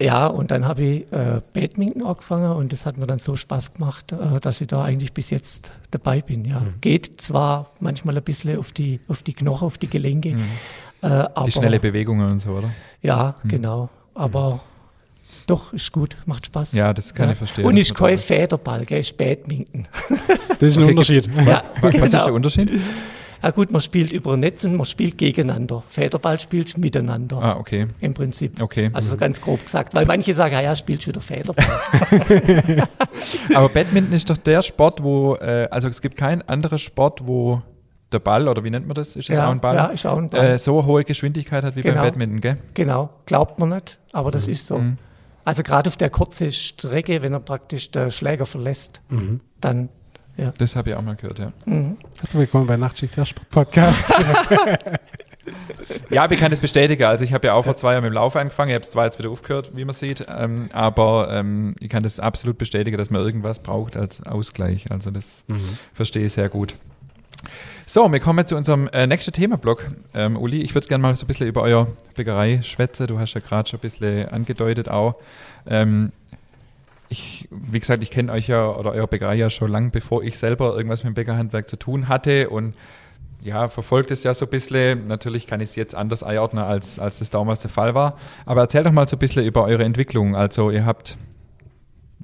[0.00, 3.74] ja, und dann habe ich äh, Badminton angefangen und das hat mir dann so Spaß
[3.74, 6.44] gemacht, äh, dass ich da eigentlich bis jetzt dabei bin.
[6.44, 6.60] Ja.
[6.60, 6.74] Mhm.
[6.80, 10.36] Geht zwar manchmal ein bisschen auf die, auf die Knochen, auf die Gelenke,
[11.02, 11.44] äh, aber Mhm.
[11.46, 12.70] Die schnelle Bewegungen und so, oder?
[13.02, 13.88] ja, genau.
[14.14, 14.60] Aber
[15.46, 16.72] doch, ist gut, macht Spaß.
[16.74, 17.32] Ja, das kann Ja.
[17.32, 17.64] ich verstehen.
[17.64, 19.86] Und ist kein Federball, gell, ist Badminton.
[20.60, 21.26] Das ist ein Okay, Unterschied.
[21.44, 22.24] Ja, Was, was ist genau.
[22.26, 22.70] der Unterschied?
[23.42, 25.82] Ja gut, man spielt über Netz und man spielt gegeneinander.
[25.88, 27.38] Federball spielst du miteinander.
[27.42, 27.88] Ah, okay.
[28.00, 28.62] Im Prinzip.
[28.62, 28.90] Okay.
[28.92, 29.92] Also so ganz grob gesagt.
[29.96, 31.66] Weil manche sagen, ja, ja, spielst wieder Federball.
[33.54, 37.62] Aber Badminton ist doch der Sport, wo, äh, also es gibt keinen anderen Sport, wo
[38.12, 39.16] der Ball, oder wie nennt man das?
[39.16, 39.74] Ist das ja, auch ein Ball?
[39.74, 40.52] Ja, ist auch ein Ball.
[40.52, 41.96] Äh, so hohe Geschwindigkeit hat wie Genau.
[41.96, 42.56] beim Badminton, gell?
[42.74, 43.10] genau.
[43.26, 44.78] Glaubt man nicht, aber das ist so.
[44.78, 44.98] Mhm.
[45.44, 49.40] Also gerade auf der kurzen Strecke, wenn er praktisch der Schläger verlässt, Mhm.
[49.60, 49.88] dann,
[50.36, 50.52] ja.
[50.58, 51.52] Das habe ich auch mal gehört, ja.
[51.64, 51.96] Mhm.
[52.20, 54.12] Herzlich willkommen bei Nachtschicht, der Sport-Podcast.
[56.10, 57.02] Ja, aber ich kann das bestätigen.
[57.04, 58.68] Also ich habe ja auch vor zwei Jahren mit dem Lauf angefangen.
[58.70, 62.02] Ich habe es zwar jetzt wieder aufgehört, wie man sieht, ähm, aber ähm, ich kann
[62.04, 64.90] das absolut bestätigen, dass man irgendwas braucht als Ausgleich.
[64.92, 65.44] Also das
[65.94, 66.76] verstehe ich sehr gut.
[67.86, 69.90] So, wir kommen zu unserem äh, nächsten Themablock.
[70.14, 73.06] Ähm, Uli, ich würde gerne mal so ein bisschen über euer Bäckerei schwätzen.
[73.06, 75.16] Du hast ja gerade schon ein bisschen angedeutet auch.
[75.66, 76.12] Ähm,
[77.08, 80.38] ich, wie gesagt, ich kenne euch ja oder euer Bäckerei ja schon lang, bevor ich
[80.38, 82.74] selber irgendwas mit dem Bäckerhandwerk zu tun hatte und
[83.42, 85.08] ja, verfolgt es ja so ein bisschen.
[85.08, 88.16] Natürlich kann ich es jetzt anders einordnen, als, als das damals der Fall war.
[88.46, 90.36] Aber erzählt doch mal so ein bisschen über eure Entwicklung.
[90.36, 91.18] Also ihr habt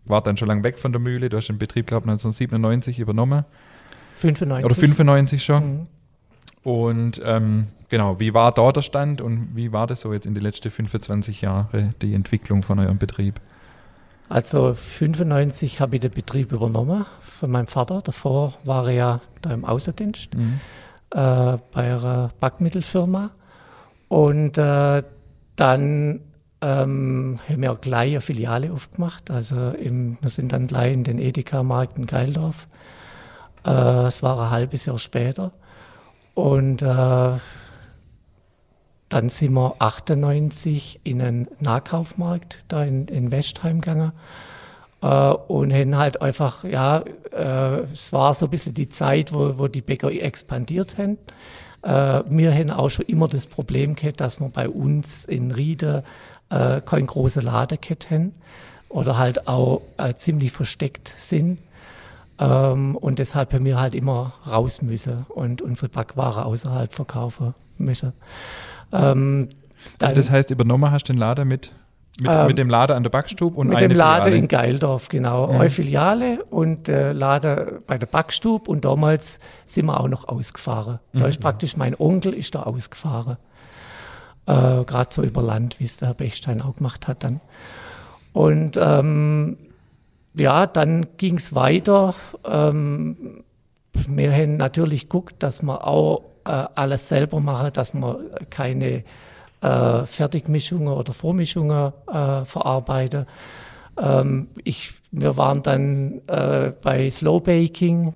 [0.08, 1.28] war dann schon lange weg von der Mühle.
[1.28, 3.44] Du hast den Betrieb, glaube ich, 1997 übernommen.
[4.18, 4.64] 95.
[4.64, 5.64] Oder 95 schon.
[5.64, 5.86] Mhm.
[6.62, 10.34] Und ähm, genau, wie war da der Stand und wie war das so jetzt in
[10.34, 13.40] den letzten 25 Jahren, die Entwicklung von eurem Betrieb?
[14.28, 18.02] Also 95 habe ich den Betrieb übernommen von meinem Vater.
[18.02, 20.60] Davor war er ja da im Außendienst Mhm.
[21.10, 23.30] äh, bei einer Backmittelfirma.
[24.08, 25.02] Und äh,
[25.56, 26.20] dann
[26.60, 29.30] ähm, haben wir gleich eine Filiale aufgemacht.
[29.30, 32.66] Also im, wir sind dann gleich in den Edeka-Markt in Geildorf.
[33.64, 35.52] Äh, Es war ein halbes Jahr später.
[36.34, 37.38] Und äh,
[39.08, 44.12] dann sind wir 98 in einen Nahkaufmarkt da in, in Westheim gegangen.
[45.02, 49.58] Äh, und haben halt einfach, ja, äh, es war so ein bisschen die Zeit, wo,
[49.58, 51.18] wo die Bäcker expandiert haben.
[51.82, 56.04] Äh, wir haben auch schon immer das Problem gehabt, dass wir bei uns in Riede
[56.50, 58.34] äh, keine große Ladekette haben
[58.88, 61.60] oder halt auch äh, ziemlich versteckt sind.
[62.38, 68.12] Ähm, und deshalb haben wir halt immer raus müssen und unsere Backware außerhalb verkaufen müssen.
[68.92, 69.48] Ähm,
[69.98, 71.72] dann- Also das heißt, übernommen hast du den Lader mit,
[72.20, 74.34] mit, Ähm, mit dem Lader an der Backstube und mit dem Filiale.
[74.36, 75.46] in Geildorf, genau.
[75.52, 75.60] Mhm.
[75.60, 80.98] Eine Filiale und äh, Laden bei der Backstube und damals sind wir auch noch ausgefahren.
[81.12, 81.30] Da Mhm.
[81.30, 83.36] ist praktisch mein Onkel ist da ausgefahren.
[84.46, 87.40] Äh, Gerade so über Land, wie es der Herr Bechstein auch gemacht hat dann.
[88.32, 89.56] Und ähm,
[90.34, 92.14] ja, dann ging es weiter.
[92.44, 93.44] Ähm,
[94.06, 99.04] wir haben natürlich geguckt, dass wir auch äh, alles selber machen, dass wir keine
[99.60, 103.26] äh, Fertigmischungen oder Vormischungen äh, verarbeiten.
[104.00, 108.14] Ähm, ich, wir waren dann äh, bei Slow Baking.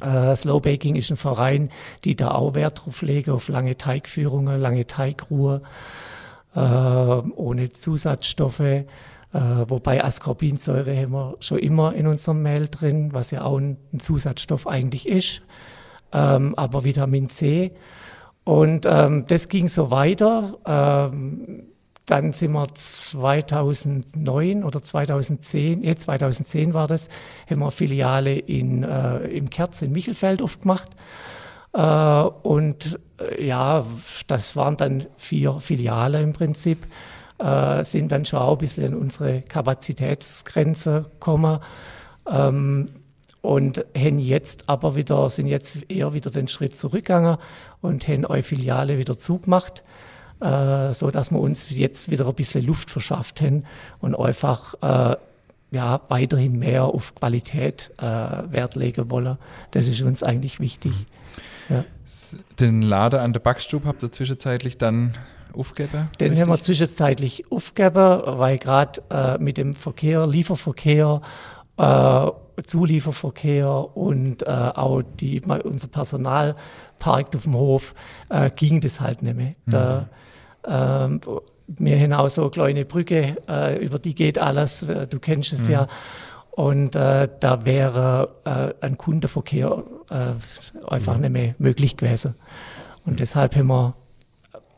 [0.00, 1.70] Äh, Slow Baking ist ein Verein,
[2.04, 5.62] die da auch Wert drauf legen, auf lange Teigführungen, lange Teigruhe,
[6.54, 8.84] äh, ohne Zusatzstoffe.
[9.32, 13.78] Äh, wobei Ascorbinsäure haben wir schon immer in unserem Mehl drin, was ja auch ein,
[13.98, 15.42] Zusatzstoff eigentlich ist,
[16.12, 17.72] ähm, aber Vitamin C.
[18.44, 20.58] Und ähm, das ging so weiter.
[20.66, 21.64] Ähm,
[22.06, 27.08] dann sind wir 2009 oder 2010, nee, 2010 war das,
[27.48, 30.90] haben wir Filiale in, äh, im Kerz in Michelfeld aufgemacht.
[31.72, 33.86] Äh, und äh, ja,
[34.26, 36.86] das waren dann vier Filialen im Prinzip,
[37.42, 41.58] äh, sind dann schon auch ein bisschen an unsere Kapazitätsgrenze gekommen.
[42.30, 42.86] Ähm,
[43.40, 47.38] und haben jetzt aber wieder, sind jetzt eher wieder den Schritt zurückgegangen
[47.80, 49.82] und haben eure Filiale wieder zugemacht,
[50.40, 53.64] äh, so dass wir uns jetzt wieder ein bisschen Luft verschafft haben
[53.98, 55.16] und einfach äh,
[55.72, 59.38] ja, weiterhin mehr auf Qualität äh, Wert legen wollen.
[59.72, 60.92] Das ist uns eigentlich wichtig.
[61.68, 61.84] Ja.
[62.60, 65.14] Den Lader an der Backstube habt ihr zwischenzeitlich dann
[65.54, 66.08] aufgegeben?
[66.20, 66.40] Den richtig?
[66.40, 71.20] haben wir zwischenzeitlich aufgegeben, weil gerade äh, mit dem Verkehr, Lieferverkehr,
[71.76, 72.30] äh,
[72.66, 77.94] Zulieferverkehr und äh, auch die, unser Personalpark auf dem Hof
[78.28, 79.54] äh, ging das halt nicht mehr.
[79.66, 80.08] Da,
[80.66, 81.20] ähm,
[81.66, 85.52] wir haben auch so eine kleine Brücke, äh, über die geht alles, äh, du kennst
[85.52, 85.88] es ja.
[86.50, 92.34] Und äh, da wäre äh, ein Kundenverkehr äh, einfach nicht mehr möglich gewesen.
[93.06, 93.94] Und deshalb haben wir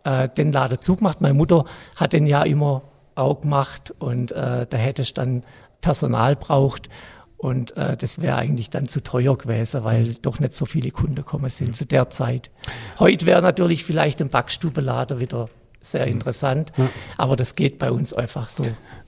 [0.05, 1.21] äh, den Laden zugemacht.
[1.21, 1.65] Meine Mutter
[1.97, 2.83] hat den ja immer
[3.15, 5.43] auch gemacht und äh, da hätte ich dann
[5.81, 6.89] Personal braucht.
[7.37, 11.17] Und äh, das wäre eigentlich dann zu teuer gewesen, weil doch nicht so viele Kunden
[11.17, 12.51] gekommen sind zu der Zeit.
[12.99, 15.49] Heute wäre natürlich vielleicht ein Backstubelader wieder
[15.83, 16.89] sehr interessant, Ja.
[17.19, 18.65] aber das geht bei uns einfach so.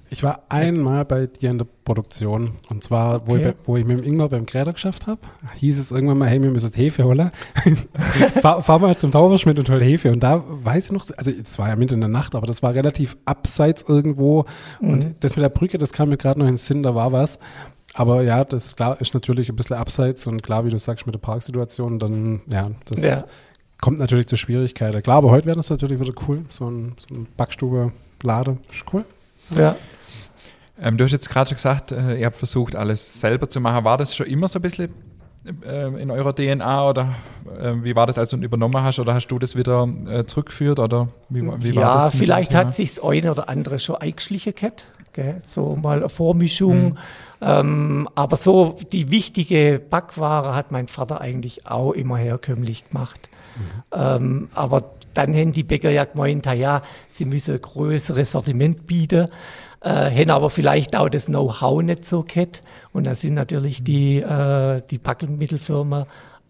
[0.08, 2.52] Ich war einmal bei dir in der Produktion.
[2.70, 3.52] Und zwar, wo, ich, Okay.
[3.58, 5.20] bei- wo ich mit dem Ingmar beim Gräder geschafft habe,
[5.56, 7.30] hieß es irgendwann mal, hey, wir müssen Hefe holen.
[8.40, 10.12] fahr, fahr mal zum Tauberschmidt und hol Hefe.
[10.12, 12.62] Und da weiß ich noch, also es war ja mitten in der Nacht, aber das
[12.62, 14.44] war relativ abseits irgendwo.
[14.80, 17.38] Und das mit der Brücke, das kam mir gerade noch ins Sinn, da war was.
[17.94, 21.14] Aber ja, das klar ist natürlich ein bisschen abseits und klar, wie du sagst, mit
[21.14, 23.24] der Parksituation, dann, ja, das Ja.
[23.80, 25.02] kommt natürlich zu Schwierigkeiten.
[25.02, 26.44] Klar, aber heute wäre das natürlich wieder cool.
[26.50, 29.04] So ein, so ein Backstube-Lade, ist cool.
[29.56, 29.76] Ja.
[30.80, 33.84] Ähm, du hast jetzt gerade schon gesagt, äh, ihr habt versucht, alles selber zu machen.
[33.84, 34.90] War das schon immer so ein bisschen
[35.64, 37.14] äh, in eurer DNA oder
[37.60, 38.98] äh, wie war das, als du übernommen hast?
[38.98, 40.78] Oder hast du das wieder äh, zurückgeführt?
[40.78, 42.04] Oder wie, war- wie war ja, das?
[42.06, 45.40] mit dem vielleicht hat sich das eine oder andere schon eingeschlichen gehabt, gell?
[45.46, 46.90] so mal eine Vormischung.
[46.90, 46.98] Mhm.
[47.40, 53.28] Ähm, aber so die wichtige Backware hat mein Vater eigentlich auch immer herkömmlich gemacht.
[53.56, 53.98] Mhm.
[53.98, 58.86] Ähm, aber dann haben die Bäcker ja gemeint, "Ah ja, sie müssen ein größeres Sortiment
[58.86, 59.28] bieten,
[59.80, 62.62] äh, haben aber vielleicht auch das Know-how nicht so gehabt.
[62.92, 66.04] Und da sind natürlich die, äh, die Backmittelfirmen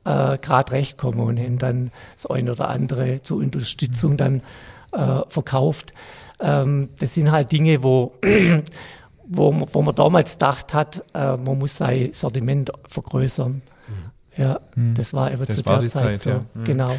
[0.04, 4.42] äh, gerade recht gekommen und haben dann das eine oder andere zur Unterstützung dann
[4.92, 5.92] äh, verkauft.
[6.40, 8.12] Ähm, das sind halt Dinge, wo,
[9.28, 13.62] wo, man- wo man damals gedacht hat, äh, man muss sein Sortiment vergrößern.
[14.36, 14.60] Ja,
[14.94, 15.46] das war eben Mhm.
[15.46, 16.30] Das zu war der Zeit, Zeit, so.
[16.30, 16.40] ja.
[16.52, 16.64] Mhm.
[16.64, 16.96] Genau.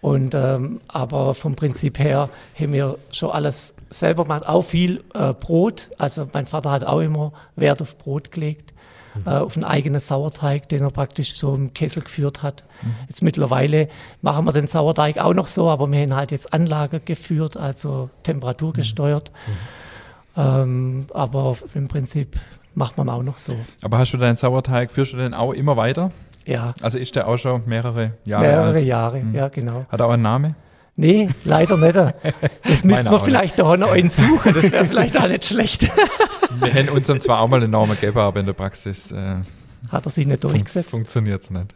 [0.00, 5.34] Und ähm, aber vom Prinzip her haben wir schon alles selber gemacht, auch viel äh,
[5.34, 5.90] Brot.
[5.98, 8.72] Also mein Vater hat auch immer Wert auf Brot gelegt,
[9.12, 9.22] Mhm.
[9.26, 12.62] äh, auf einen eigenen Sauerteig, den er praktisch so im Kessel geführt hat.
[12.80, 12.94] Mhm.
[13.08, 13.88] Jetzt mittlerweile
[14.22, 18.08] machen wir den Sauerteig auch noch so, aber wir haben halt jetzt Anlage geführt, also
[18.22, 19.32] Temperatur gesteuert.
[20.36, 22.36] Ähm, aber im Prinzip
[22.74, 23.56] macht man auch noch so.
[23.82, 26.12] Aber hast du deinen Sauerteig, führst du den auch immer weiter?
[26.46, 28.84] Ja, Also ist der auch schon mehrere Jahre mehrere alt?
[28.84, 29.86] Jahre, ja genau.
[29.88, 30.56] Hat er auch einen Namen?
[30.96, 31.96] Nee, leider nicht.
[32.62, 35.88] Das müssten wir vielleicht da noch einen suchen, das wäre vielleicht auch nicht schlecht.
[36.60, 39.36] Wir haben uns zwar auch mal einen Namen gegeben, aber in der Praxis äh,
[39.90, 40.90] Hat er sich nicht fun durchgesetzt?
[40.90, 41.74] funktioniert es nicht.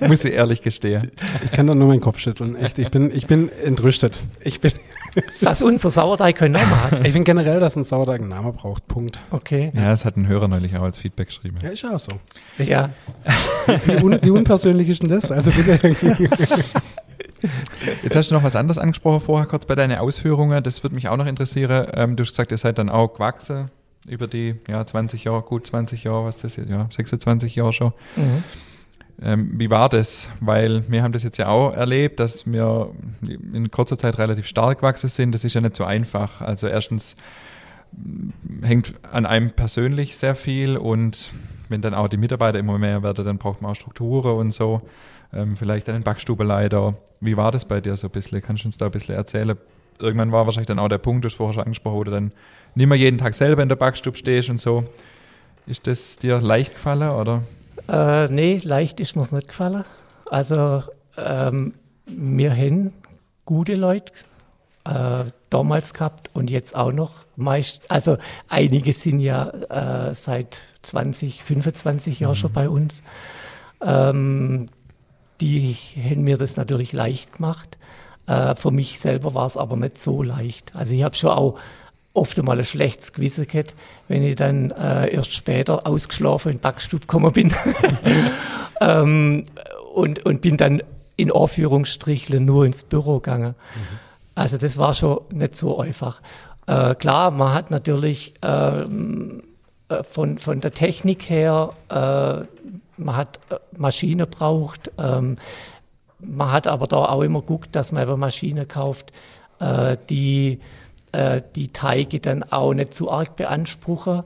[0.00, 1.10] Muss ich ehrlich gestehen.
[1.44, 2.56] Ich kann da nur meinen Kopf schütteln.
[2.56, 4.24] Echt, ich bin, ich bin entrüstet.
[4.40, 4.72] Ich bin,
[5.40, 6.92] Dass unser Sauerteig keinen Namen hat.
[7.06, 8.86] ich finde generell, dass ein Sauerteig einen Namen braucht.
[8.86, 9.18] Punkt.
[9.30, 9.72] Okay.
[9.74, 11.56] Ja, das hat ein Hörer neulich auch als Feedback geschrieben.
[11.62, 12.12] Ja, ist ja auch so.
[12.58, 12.90] Ja,
[13.86, 15.30] Wie, un, wie unpersönlich ist denn das?
[15.30, 15.78] Also bitte.
[18.02, 20.62] Jetzt hast du noch was anderes angesprochen vorher, kurz bei deinen Ausführungen.
[20.62, 21.86] Das würde mich auch noch interessieren.
[21.94, 23.70] Ähm, du hast gesagt, ihr seid dann auch gewachsen
[24.08, 27.92] über die ja, 20 Jahre, gut 20 Jahre, was das jetzt, ja, 26 Jahre schon.
[28.16, 28.44] mhm.
[29.22, 30.30] Ähm, wie war das?
[30.40, 32.90] Weil wir haben das jetzt ja auch erlebt, dass wir
[33.26, 35.34] in kurzer Zeit relativ stark gewachsen sind.
[35.34, 36.42] Das ist ja nicht so einfach.
[36.42, 37.16] Also erstens
[38.62, 41.32] hängt an einem persönlich sehr viel und
[41.68, 44.82] wenn dann auch die Mitarbeiter immer mehr werden, dann braucht man auch Strukturen und so.
[45.32, 46.94] Ähm, vielleicht einen Backstubeleiter.
[47.20, 48.40] Wie war das bei dir so ein bisschen?
[48.42, 49.56] Kannst du uns da ein bisschen erzählen?
[49.98, 52.32] Irgendwann war wahrscheinlich dann auch der Punkt, du hast vorher schon angesprochen, wo du dann
[52.74, 54.84] nicht mehr jeden Tag selber in der Backstube stehst und so.
[55.66, 57.42] Ist das dir leicht gefallen oder?
[57.88, 59.84] Äh, nee, leicht ist mir's nicht gefallen.
[60.30, 60.82] Also,
[61.16, 61.74] ähm,
[62.06, 62.92] wir haben
[63.44, 64.12] gute Leute
[64.84, 67.24] äh, damals gehabt und jetzt auch noch.
[67.36, 68.16] Meist, also,
[68.48, 69.48] einige sind ja
[70.08, 73.02] äh, seit 20, 25 Jahren schon bei uns.
[73.80, 74.66] Ähm,
[75.40, 77.78] die haben mir das natürlich leicht gemacht.
[78.26, 80.72] Äh, für mich selber war es aber nicht so leicht.
[80.74, 81.58] Also, ich habe schon auch
[82.12, 83.74] oft einmal ein schlechtes Gewissen gehabt,
[84.08, 87.52] wenn ich dann äh, erst später ausgeschlafen in den Backstube gekommen bin.
[88.80, 89.44] ähm,
[89.94, 90.82] und, und bin dann
[91.16, 93.54] in Anführungsstrichen nur ins Büro gegangen.
[94.34, 96.20] Also das war schon nicht so einfach.
[96.66, 99.42] Äh, klar, man hat natürlich ähm,
[99.88, 102.44] äh, von, von der Technik her, äh,
[102.98, 105.36] man hat äh, Maschine braucht, ähm,
[106.20, 109.12] man hat aber da auch immer geguckt, dass man eben Maschine kauft,
[109.60, 110.60] äh, die
[111.12, 114.22] äh, die Teige dann auch nicht zu arg beanspruchen.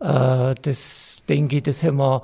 [0.00, 2.22] Äh, das denke ich, das haben wir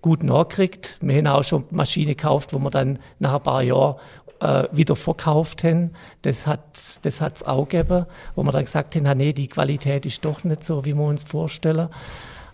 [0.00, 0.98] gut nachgekriegt.
[1.00, 3.96] Wir haben auch schon Maschine gekauft, wo wir dann nach ein paar Jahren
[4.40, 5.92] äh, wieder verkauft haben.
[6.22, 9.48] Das hat es das hat's auch gegeben, wo wir dann gesagt haben, "Ah, nee, die
[9.48, 11.88] Qualität ist doch nicht so, wie wir uns vorstellen.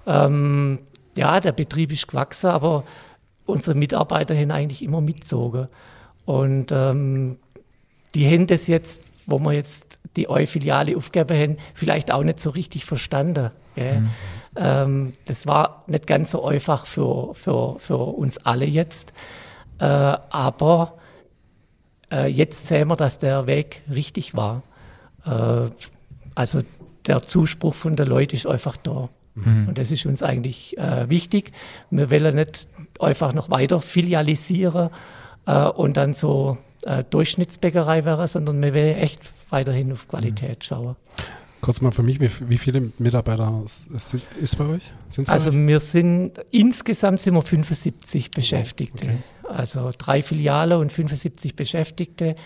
[0.06, 0.80] Ähm,
[1.16, 2.84] ja, der Betrieb ist gewachsen, aber
[3.46, 5.68] unsere Mitarbeiter haben eigentlich immer mitgezogen.
[6.28, 7.38] Und ähm,
[8.14, 12.50] die haben das jetzt, wo wir jetzt die Eu-Filiale aufgegeben haben, vielleicht auch nicht so
[12.50, 13.50] richtig verstanden.
[13.74, 14.02] Gell?
[14.54, 19.14] Ähm, das war nicht ganz so einfach für, für, für uns alle jetzt.
[19.78, 20.98] Äh, aber
[22.12, 24.62] äh, jetzt sehen wir, dass der Weg richtig war.
[25.24, 25.70] Äh,
[26.34, 26.60] also
[27.06, 29.08] der Zuspruch von den Leuten ist einfach da.
[29.34, 31.52] Und das ist uns eigentlich äh, wichtig.
[31.90, 32.66] Wir wollen nicht
[32.98, 34.90] einfach noch weiter filialisieren
[35.52, 40.96] und dann so äh, Durchschnittsbäckerei wäre, sondern wir wollen echt weiterhin auf Qualität schauen.
[41.60, 44.92] Kurz mal für mich, wie, wie viele Mitarbeiter sind- ist bei euch?
[45.08, 45.56] Sind's bei Also euch?
[45.56, 49.04] wir sind, insgesamt sind wir 75 Beschäftigte.
[49.06, 49.18] okay.
[49.50, 52.36] Also drei Filiale und 75 Beschäftigte.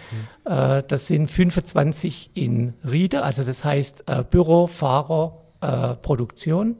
[0.44, 6.76] Äh, das sind 25 in Riede, also das heißt äh, Büro, Fahrer, äh, Produktion.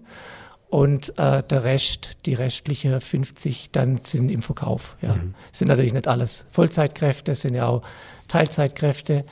[0.72, 4.96] Und äh, der Rest, die restliche 50, dann sind im Verkauf.
[5.02, 5.18] Ja.
[5.52, 7.82] Sind natürlich nicht alles Vollzeitkräfte, sind ja auch
[8.26, 9.26] Teilzeitkräfte.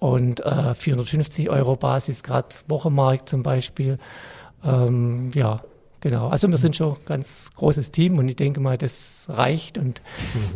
[0.00, 3.96] Und äh, 450 Euro Basis, gerade Wochenmarkt zum Beispiel.
[4.62, 5.62] Ähm, ja,
[6.00, 6.28] genau.
[6.28, 9.78] Also wir sind schon ein ganz großes Team und ich denke mal, das reicht.
[9.78, 10.02] Und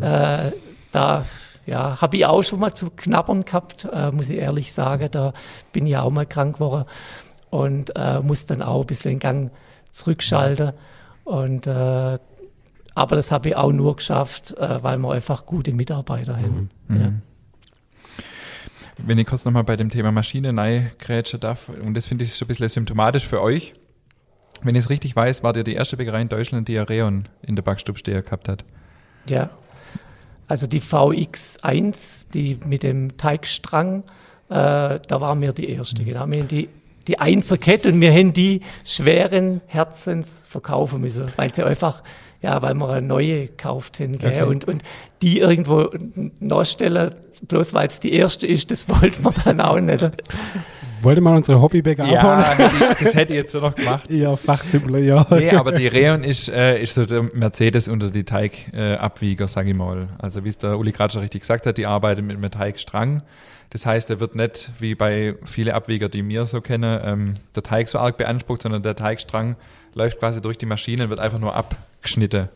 [0.02, 0.52] äh,
[0.92, 1.24] da
[1.64, 5.08] ja, habe ich auch schon mal zu knabbern gehabt, äh, muss ich ehrlich sagen.
[5.10, 5.32] Da
[5.72, 6.84] bin ich ja auch mal krank geworden
[7.48, 9.50] und äh, muss dann auch ein bisschen den Gang
[9.96, 10.72] zurückschalten.
[11.24, 12.18] Und äh,
[12.94, 16.70] aber das habe ich auch nur geschafft, äh, weil wir einfach gute Mitarbeiter haben.
[16.88, 17.12] Ja.
[18.98, 22.44] Wenn ich kurz nochmal bei dem Thema Maschine grätschen darf, und das finde ich so
[22.44, 23.74] ein bisschen symptomatisch für euch.
[24.62, 27.56] Wenn ich es richtig weiß, wart ihr die erste Bäckerei in Deutschland, die Areon in
[27.56, 28.64] der Backstube stehen gehabt hat.
[29.28, 29.50] Ja.
[30.48, 34.04] Also die VX1, die mit dem Teigstrang,
[34.48, 36.04] äh, da waren wir die erste.
[36.04, 36.26] Genau.
[36.26, 36.70] Wir haben die
[37.08, 42.02] die Einserkette und wir haben die schweren Herzens verkaufen müssen, weil sie einfach,
[42.42, 44.42] ja, weil wir eine neue gekauft haben, gell?
[44.42, 44.42] Okay.
[44.42, 44.82] Und, und
[45.22, 45.90] die irgendwo
[46.40, 47.10] nachstellen,
[47.42, 50.10] bloß weil es die erste ist, das wollten wir dann auch nicht.
[51.02, 52.22] Wollte mal unsere Hobbybäcker abholen?
[52.22, 54.10] Ja, hätte ich, das hätte ich jetzt so noch gemacht.
[54.10, 55.26] Ja, Fachsimpler, ja.
[55.30, 59.46] Nee, aber die Reon ist, äh, ist so der Mercedes unter die Teigabwieger, äh, Abwieger,
[59.46, 60.08] sag ich mal.
[60.18, 63.22] Also wie es der Uli gerade schon richtig gesagt hat, die arbeiten mit einem Teigstrang.
[63.70, 67.62] Das heißt, er wird nicht wie bei vielen Abwieger, die wir so kennen, ähm, der
[67.62, 69.56] Teig so arg beansprucht, sondern der Teigstrang
[69.94, 72.48] läuft quasi durch die Maschine und wird einfach nur abgeschnitten.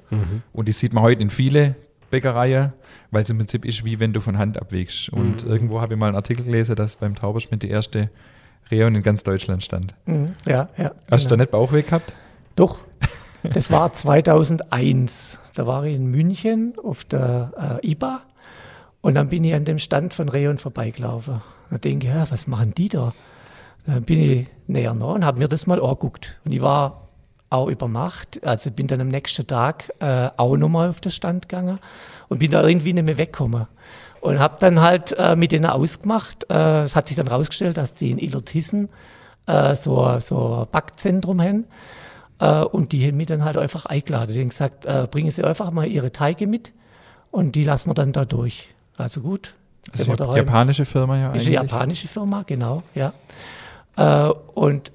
[0.53, 1.75] Und die sieht man heute in viele
[2.11, 2.73] Bäckereien,
[3.11, 5.09] weil es im Prinzip ist, wie wenn du von Hand abwiegst.
[5.09, 8.11] Und irgendwo habe ich mal einen Artikel gelesen, dass beim Tauberschmidt die erste
[8.71, 9.95] Reon in ganz Deutschland stand.
[10.07, 10.93] Mhm, Ja, ja.
[11.11, 11.43] Hast du da genau.
[11.43, 12.13] nicht Bauchweh gehabt?
[12.57, 12.79] Doch,
[13.43, 15.39] das war 2001.
[15.55, 18.23] Da war ich in München auf der äh, IBA
[19.03, 21.41] und dann bin ich an dem Stand von Reon vorbeigelaufen.
[21.71, 23.13] Da denke ich, ja, was machen die da?
[23.87, 26.39] Dann bin ich näher nah und habe mir das mal angeguckt.
[26.45, 27.09] Und ich war
[27.49, 31.49] auch über Nacht, also bin dann am nächsten Tag äh, auch nochmal auf den Stand
[31.49, 31.81] gegangen
[32.29, 33.67] und bin da irgendwie nicht mehr weggekommen.
[34.21, 36.45] Und habe dann halt äh, mit denen ausgemacht.
[36.51, 38.91] Äh, es hat sich dann rausgestellt, dass die in Illertissen
[39.47, 41.65] äh, so, so ein Backzentrum haben.
[42.39, 44.35] Äh, und die haben mich dann halt einfach eingeladen.
[44.35, 46.73] Die haben gesagt, äh, bringen Sie einfach mal Ihre Teige mit
[47.31, 48.69] und die lassen wir dann da durch.
[49.01, 49.55] Also gut.
[49.93, 51.59] Das ist eine japanische Firma ja ist eigentlich.
[51.59, 53.13] eine japanische Firma, genau, ja.
[53.97, 54.93] Äh, und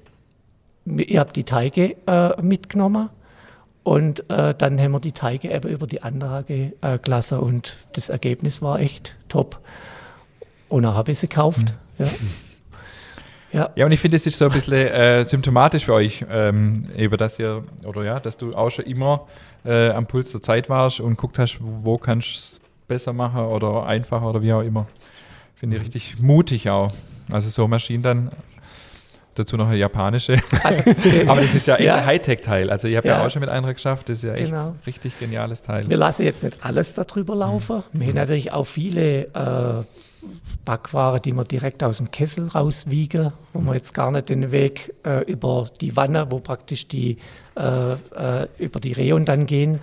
[0.86, 3.10] ich habe die Teige äh, mitgenommen
[3.82, 8.08] und äh, dann haben wir die Teige eben über die Anlage äh, gelassen und das
[8.08, 9.60] Ergebnis war echt top.
[10.68, 11.74] Und dann habe ich sie gekauft.
[11.98, 12.06] Ja.
[13.52, 13.70] Ja.
[13.74, 17.16] Ja, und ich finde, es ist so ein bisschen äh, symptomatisch für euch, ähm, eben,
[17.16, 19.28] dass ihr, oder ja, dass du auch schon immer
[19.64, 23.12] äh, am Puls der Zeit warst und guckt hast, wo, wo kannst du es besser
[23.12, 24.86] machen oder einfacher oder wie auch immer.
[25.54, 26.92] Finde ich richtig mutig auch.
[27.30, 28.30] Also so Maschinen dann,
[29.34, 30.36] dazu noch eine japanische.
[30.64, 30.82] Also,
[31.26, 31.96] Aber das ist ja echt Ja.
[31.96, 32.70] ein Hightech-Teil.
[32.70, 33.18] Also ich habe ja.
[33.18, 33.26] Ja.
[33.26, 34.74] auch schon mit einer geschafft, das ist ja echt Genau.
[34.86, 35.88] richtig geniales Teil.
[35.88, 37.82] Wir lassen jetzt nicht alles darüber laufen.
[37.92, 39.84] Wir haben natürlich auch viele äh,
[40.64, 44.92] Backwaren, die wir direkt aus dem Kessel rauswiegen, wo wir jetzt gar nicht den Weg
[45.04, 47.18] äh, über die Wanne, wo praktisch die
[47.56, 49.80] äh, äh, über die Reon dann gehen,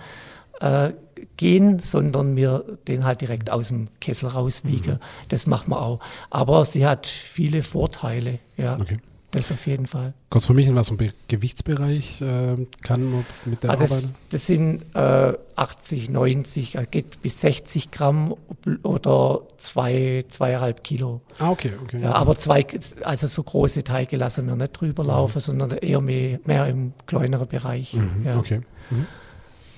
[0.60, 0.90] äh,
[1.36, 4.98] gehen, sondern wir den halt direkt aus dem Kessel rauswiegen.
[5.28, 6.00] Das machen wir auch.
[6.30, 8.78] Aber sie hat viele Vorteile, ja.
[8.80, 8.96] Okay.
[9.30, 10.14] Das auf jeden Fall.
[10.30, 13.90] Kurz für mich, in was Be Gewichtsbereich äh, kann man mit der Ah, Arbeit?
[13.90, 18.36] das, das sind äh, 80, 90, äh, geht bis 60 Gramm
[18.84, 21.20] oder zwei, zweieinhalb Kilo.
[21.40, 22.00] Ah, okay, okay.
[22.02, 22.64] Ja, aber zwei,
[23.02, 27.48] also so große Teige lassen wir nicht drüber laufen, sondern eher mehr, mehr im kleineren
[27.48, 27.94] Bereich.
[27.94, 28.60] Mhm, ja, Okay.
[28.90, 29.06] Mhm.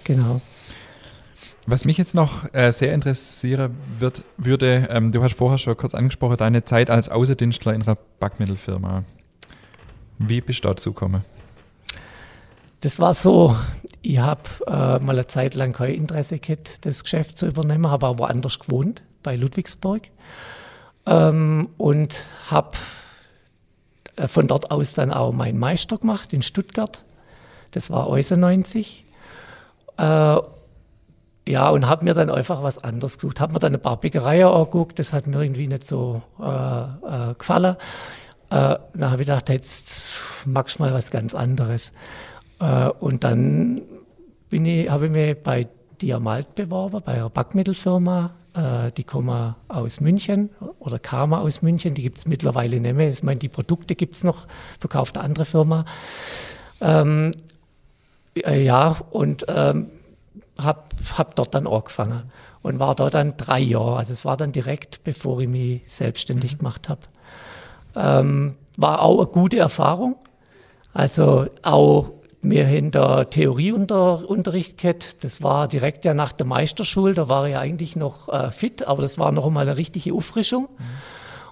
[0.05, 0.41] Genau.
[1.69, 5.97] Was mich jetzt noch äh, sehr interessieren wird, würde, ähm, du hast vorher schon kurz
[5.97, 9.03] angesprochen, deine Zeit als Außendienstler in einer Backmittelfirma.
[10.19, 11.25] Wie bist du dazu gekommen?
[12.83, 13.57] Das war so,
[14.01, 18.07] ich habe äh, mal eine Zeit lang kein Interesse gehabt, das Geschäft zu übernehmen, habe
[18.07, 20.03] aber woanders gewohnt, bei Ludwigsburg.
[21.05, 22.77] Ähm, und habe
[24.15, 27.05] äh, von dort aus dann auch meinen Meister gemacht in Stuttgart.
[27.73, 29.05] Das war 90.
[29.97, 30.37] Äh,
[31.49, 33.41] ja, und habe mir dann einfach was anderes gesucht.
[33.41, 37.35] Habe mir dann ein paar Bäckereien angeguckt, das hat mir irgendwie nicht so äh, äh,
[37.39, 37.77] gefallen.
[38.51, 41.93] Äh, dann habe ich gedacht, jetzt magst du mal was ganz anderes.
[42.59, 43.83] Äh, und dann
[44.51, 45.69] bin ich, habe ich mich bei
[46.03, 48.33] Diamalt beworben, bei einer Backmittelfirma.
[48.55, 51.95] Äh, die kommen aus München oder kamen aus München.
[51.95, 53.09] Die gibt es mittlerweile nicht mehr.
[53.09, 54.47] Ich meine, die Produkte gibt es noch,
[54.81, 55.85] verkauft eine andere Firma.
[56.81, 57.31] Ähm,
[58.35, 59.91] äh, ja, und ähm,
[60.61, 60.85] habe
[61.17, 62.31] hab dort dann angefangen
[62.63, 63.97] und war dort dann drei Jahre.
[63.97, 67.03] Also es war dann direkt, bevor ich mich selbstständig gemacht habe.
[67.95, 70.17] Ähm, war auch eine gute Erfahrung.
[70.93, 72.11] Also auch
[72.45, 75.25] haben da Theorieunterricht gehabt.
[75.25, 77.15] Das war direkt ja nach der Meisterschule.
[77.15, 80.69] Da war ich eigentlich noch äh, fit, aber das war noch einmal eine richtige Auffrischung.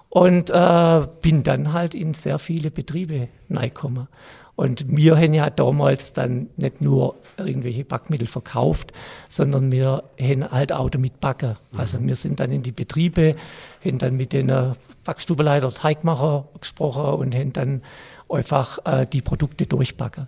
[0.09, 4.07] Und äh, bin dann halt in sehr viele Betriebe reingekommen.
[4.55, 8.91] Und wir haben ja damals dann nicht nur irgendwelche Backmittel verkauft,
[9.29, 11.57] sondern wir haben halt auch damit backen.
[11.75, 13.35] Also wir sind dann in die Betriebe,
[13.83, 14.73] haben dann mit den äh,
[15.03, 17.81] Backstubeleiter, Teigmacher gesprochen und haben dann
[18.29, 20.27] einfach äh, die Produkte durchbacken.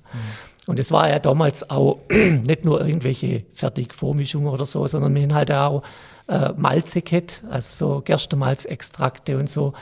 [0.68, 5.34] Und es war ja damals auch nicht nur irgendwelche Fertigvormischungen oder so, sondern wir haben
[5.34, 5.84] halt auch
[6.28, 9.74] äh, Malze gehabt, also so Gerstenmalzextrakte und so.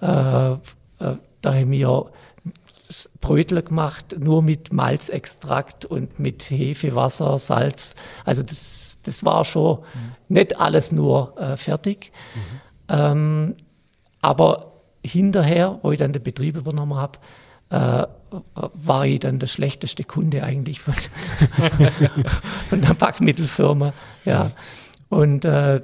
[0.00, 0.56] Äh, äh,
[0.98, 2.10] da haben wir
[3.20, 7.94] Brötel gemacht, nur mit Malzextrakt und mit Hefe, Wasser, Salz.
[8.24, 9.78] Also das, das war schon
[10.28, 12.12] nicht alles nur äh, fertig.
[12.88, 13.56] Ähm,
[14.20, 14.72] aber
[15.04, 17.18] hinterher, wo ich dann den Betrieb übernommen habe,
[17.70, 18.06] äh,
[18.74, 20.94] war ich dann der schlechteste Kunde eigentlich von,
[22.68, 23.92] von der Backmittelfirma.
[24.24, 24.52] Ja.
[25.08, 25.80] Und äh,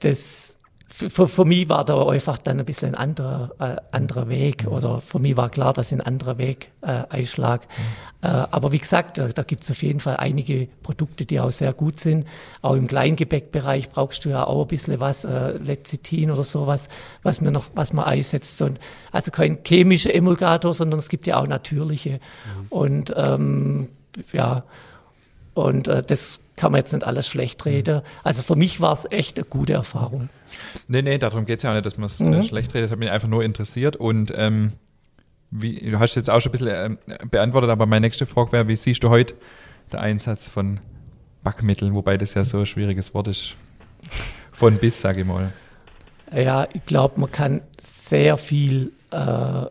[0.00, 0.51] das
[0.92, 5.00] für, für mich war da einfach dann ein bisschen ein anderer, äh, anderer Weg oder
[5.00, 7.62] für mich war klar, dass ein anderer Weg äh, einschlag.
[7.62, 8.28] Mhm.
[8.28, 11.50] Äh, aber wie gesagt, da, da gibt es auf jeden Fall einige Produkte, die auch
[11.50, 12.26] sehr gut sind.
[12.60, 16.88] Auch im Kleingebäckbereich brauchst du ja auch ein bisschen was, äh, Lecithin oder sowas,
[17.22, 18.60] was man noch, was man einsetzt.
[18.60, 18.78] Und
[19.12, 22.20] also kein chemischer Emulgator, sondern es gibt ja auch natürliche.
[22.20, 22.66] Mhm.
[22.68, 23.88] Und ähm,
[24.32, 24.64] ja,
[25.54, 27.96] und äh, das kann man jetzt nicht alles schlecht reden.
[27.96, 28.02] Mhm.
[28.22, 30.28] Also für mich war es echt eine gute Erfahrung.
[30.88, 32.42] Nee, nee, darum geht es ja auch nicht, dass man es äh, mhm.
[32.42, 32.86] schlecht redet.
[32.86, 33.96] Das hat mich einfach nur interessiert.
[33.96, 34.72] Und ähm,
[35.50, 38.68] wie, du hast jetzt auch schon ein bisschen äh, beantwortet, aber meine nächste Frage wäre,
[38.68, 39.34] wie siehst du heute
[39.92, 40.80] den Einsatz von
[41.42, 43.56] Backmitteln, wobei das ja so ein schwieriges Wort ist.
[44.52, 45.52] Von bis, sage ich mal.
[46.34, 49.66] Ja, ich glaube, man kann sehr viel äh,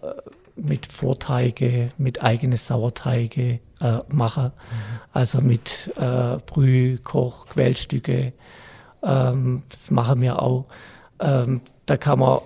[0.56, 4.46] mit Vorteige, mit eigenen Sauerteige äh, machen.
[4.46, 5.00] Mhm.
[5.14, 8.34] Also mit äh, Brüh, Koch, Quellstücke.
[9.04, 10.66] Ähm, das machen wir auch.
[11.20, 12.40] Ähm, da kann man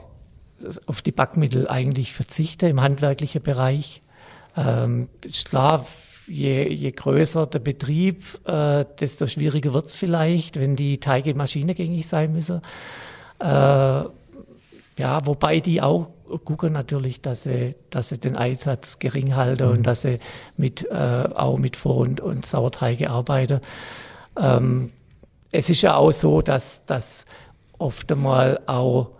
[0.86, 4.02] auf die Backmittel eigentlich verzichten im handwerklichen Bereich.
[4.58, 5.86] Ähm, ist klar,
[6.28, 12.08] je, je größer der Betrieb, äh, desto schwieriger wird es vielleicht, wenn die Teige maschinengängig
[12.08, 12.62] sein müssen.
[13.40, 14.04] Äh,
[14.98, 16.10] ja, wobei die auch
[16.44, 19.72] gucken natürlich, dass sie, dass sie den Einsatz gering halten mhm.
[19.72, 20.20] und dass sie
[20.58, 23.62] mit, äh, auch mit Vor- und, und Sauerteige arbeiten.
[24.40, 24.92] Ähm,
[25.52, 27.26] es ist ja auch so, dass, dass
[27.78, 29.12] oft einmal auch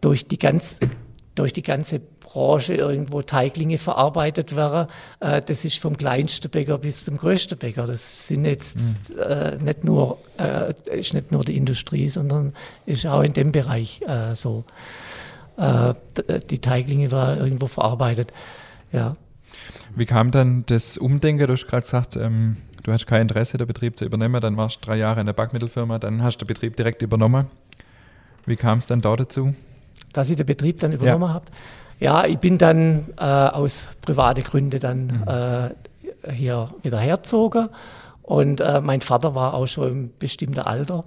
[0.00, 0.78] durch die, ganz,
[1.34, 2.00] durch die ganze
[2.32, 4.88] Branche irgendwo Teiglinge verarbeitet werden.
[5.20, 7.86] Äh, das ist vom kleinsten Bäcker bis zum größten Bäcker.
[7.86, 9.22] Das sind jetzt mhm.
[9.22, 12.54] äh, nicht nur, äh, ist nicht nur die Industrie, sondern
[12.86, 14.64] ist auch in dem Bereich äh, so.
[15.58, 15.92] Äh,
[16.48, 18.32] die Teiglinge werden irgendwo verarbeitet.
[18.92, 19.16] Ja.
[19.94, 21.46] Wie kam dann das Umdenken?
[21.46, 24.40] Du hast gerade gesagt, ähm, du hast kein Interesse, den Betrieb zu übernehmen.
[24.40, 27.48] Dann warst du drei Jahre in der Backmittelfirma, dann hast du den Betrieb direkt übernommen.
[28.46, 29.54] Wie kam es dann da dazu?
[30.14, 31.34] Dass ich den Betrieb dann übernommen ja.
[31.34, 31.44] habe?
[32.02, 35.24] Ja, ich bin dann äh, aus privaten Gründen dann mhm.
[35.28, 37.68] äh, hier wieder hergezogen.
[38.22, 41.04] Und äh, mein Vater war auch schon im bestimmten Alter.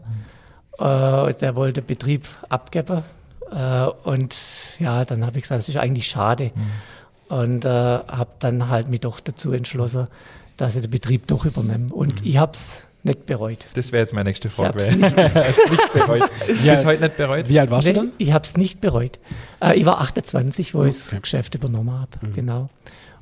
[0.80, 0.86] Mhm.
[0.86, 3.04] Äh, der wollte den Betrieb abgeben.
[3.52, 4.36] Äh, und
[4.80, 6.52] ja, dann habe ich gesagt, das ist eigentlich schade.
[6.56, 7.36] Mhm.
[7.36, 10.08] Und äh, habe dann halt mich doch dazu entschlossen,
[10.56, 11.94] dass ich den Betrieb doch übernehme.
[11.94, 12.28] Und mhm.
[12.28, 13.66] ich habe es nicht bereut.
[13.76, 14.84] Das wäre jetzt meine nächste Frage.
[14.84, 16.24] Ich habe es nicht, nicht bereut.
[16.48, 17.50] Wie Bis heute nicht bereut?
[17.50, 18.12] Wie alt warst nee, du dann?
[18.18, 19.20] Ich habe es nicht bereut.
[19.62, 20.90] Äh, ich war 28, wo okay.
[20.90, 22.12] ich das Geschäft übernommen habe.
[22.22, 22.34] Mhm.
[22.34, 22.70] Genau.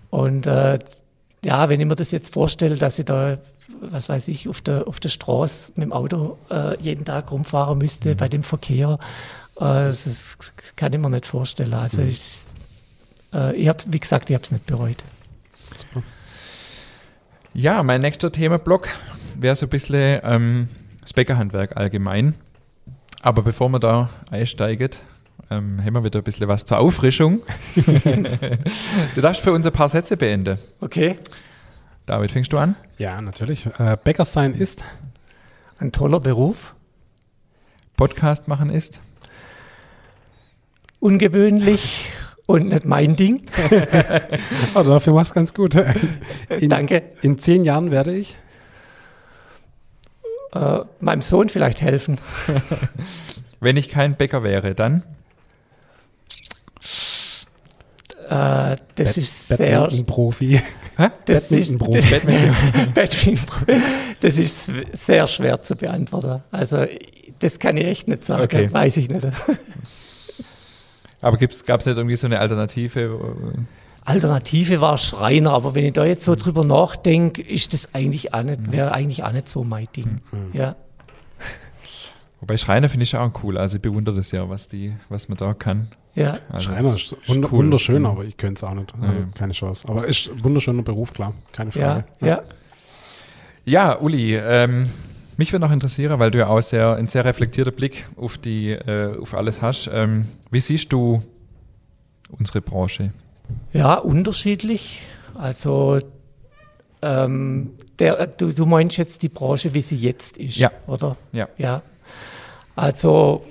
[0.09, 0.79] Und äh,
[1.43, 3.37] ja, wenn ich mir das jetzt vorstelle, dass ich da,
[3.81, 7.77] was weiß ich, auf der, auf der Straße mit dem Auto äh, jeden Tag rumfahren
[7.77, 8.17] müsste mhm.
[8.17, 8.99] bei dem Verkehr,
[9.57, 10.37] äh, das, das,
[10.75, 11.73] kann ich mir nicht vorstellen.
[11.73, 12.07] Also mhm.
[12.07, 12.39] ich,
[13.33, 15.03] äh, ich habe, wie gesagt, ich habe es nicht bereut.
[15.73, 16.03] Super.
[17.53, 18.87] Ja, mein nächster Themenblock
[19.39, 20.69] wäre so ein bisschen ähm,
[21.01, 22.35] das Bäckerhandwerk allgemein.
[23.21, 24.89] Aber bevor wir da einsteigen,
[25.49, 27.41] ähm, haben wir wieder ein bisschen was zur Auffrischung.
[29.15, 30.57] du darfst für uns ein paar Sätze beenden.
[30.81, 31.17] Okay.
[32.05, 32.75] David, fängst du an?
[32.97, 33.65] Ja, natürlich.
[33.77, 34.83] Äh, Bäcker sein ist
[35.79, 36.75] ein toller Beruf.
[37.95, 38.99] Podcast machen ist
[40.99, 42.09] ungewöhnlich
[42.45, 43.45] und nicht mein Ding.
[44.73, 45.75] also dafür machst du ganz gut.
[46.49, 47.03] In, Danke.
[47.21, 48.37] In zehn Jahren werde ich
[50.53, 52.17] äh, meinem Sohn vielleicht helfen.
[53.59, 55.03] Wenn ich kein Bäcker wäre, dann?
[58.27, 59.89] Äh, das Bad, ist sehr.
[60.05, 60.61] Profi.
[61.25, 61.79] Das ist,
[64.21, 66.43] das ist sehr schwer zu beantworten.
[66.51, 66.85] Also,
[67.39, 68.43] das kann ich echt nicht sagen.
[68.43, 68.71] Okay.
[68.71, 69.25] Weiß ich nicht.
[71.21, 73.19] Aber gab es nicht irgendwie so eine Alternative?
[74.05, 78.43] Alternative war Schreiner, aber wenn ich da jetzt so drüber nachdenke, ist das eigentlich auch
[78.43, 78.73] nicht, mhm.
[78.73, 80.21] wäre eigentlich auch nicht so mein Ding.
[80.31, 80.49] Mhm.
[80.53, 80.75] Ja.
[82.41, 83.57] Wobei Schreiner finde ich auch cool.
[83.57, 85.87] Also ich bewundere das ja, was die, was man da kann.
[86.15, 86.39] Ja.
[86.49, 87.51] Also Schreiner ist, ist cool.
[87.51, 88.07] wunderschön, mhm.
[88.07, 88.93] aber ich könnte es auch nicht.
[89.01, 89.25] Also ja.
[89.35, 89.87] keine Chance.
[89.87, 91.33] Aber ist ein wunderschöner Beruf, klar.
[91.53, 92.05] Keine Frage.
[92.19, 92.43] Ja, ja.
[93.65, 94.89] ja Uli, ähm,
[95.37, 98.71] mich würde noch interessieren, weil du ja auch sehr, einen sehr reflektierten Blick auf, die,
[98.71, 99.89] äh, auf alles hast.
[99.91, 101.23] Ähm, wie siehst du
[102.37, 103.13] unsere Branche?
[103.73, 105.01] Ja, unterschiedlich.
[105.35, 105.99] Also
[107.01, 110.71] ähm, der, du, du meinst jetzt die Branche, wie sie jetzt ist, ja.
[110.87, 111.17] oder?
[111.31, 111.49] Ja.
[111.57, 111.81] ja.
[112.75, 113.43] Also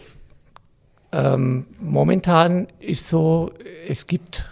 [1.12, 3.52] ähm, momentan ist so,
[3.86, 4.46] es gibt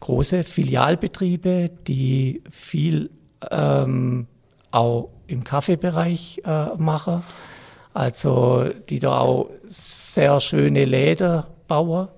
[0.00, 3.10] große Filialbetriebe, die viel
[3.50, 4.26] ähm,
[4.70, 7.22] auch im Kaffeebereich äh, machen,
[7.94, 12.08] also die da auch sehr schöne Läden bauen.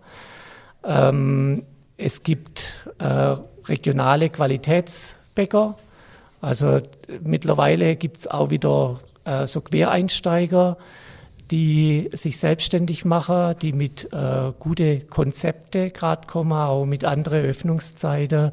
[0.85, 1.65] Ähm,
[2.03, 2.65] es gibt
[2.99, 3.37] äh,
[3.67, 5.77] regionale Qualitätsbäcker.
[6.41, 6.81] Also
[7.23, 10.77] mittlerweile gibt es auch wieder äh, so Quereinsteiger,
[11.51, 18.53] die sich selbstständig machen, die mit äh, gute Konzepte gerade kommen, auch mit anderen Öffnungszeiten,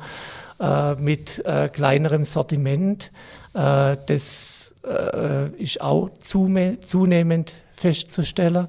[0.60, 3.12] äh, mit äh, kleinerem Sortiment.
[3.54, 8.68] Äh, das äh, ist auch zunehmend festzustellen.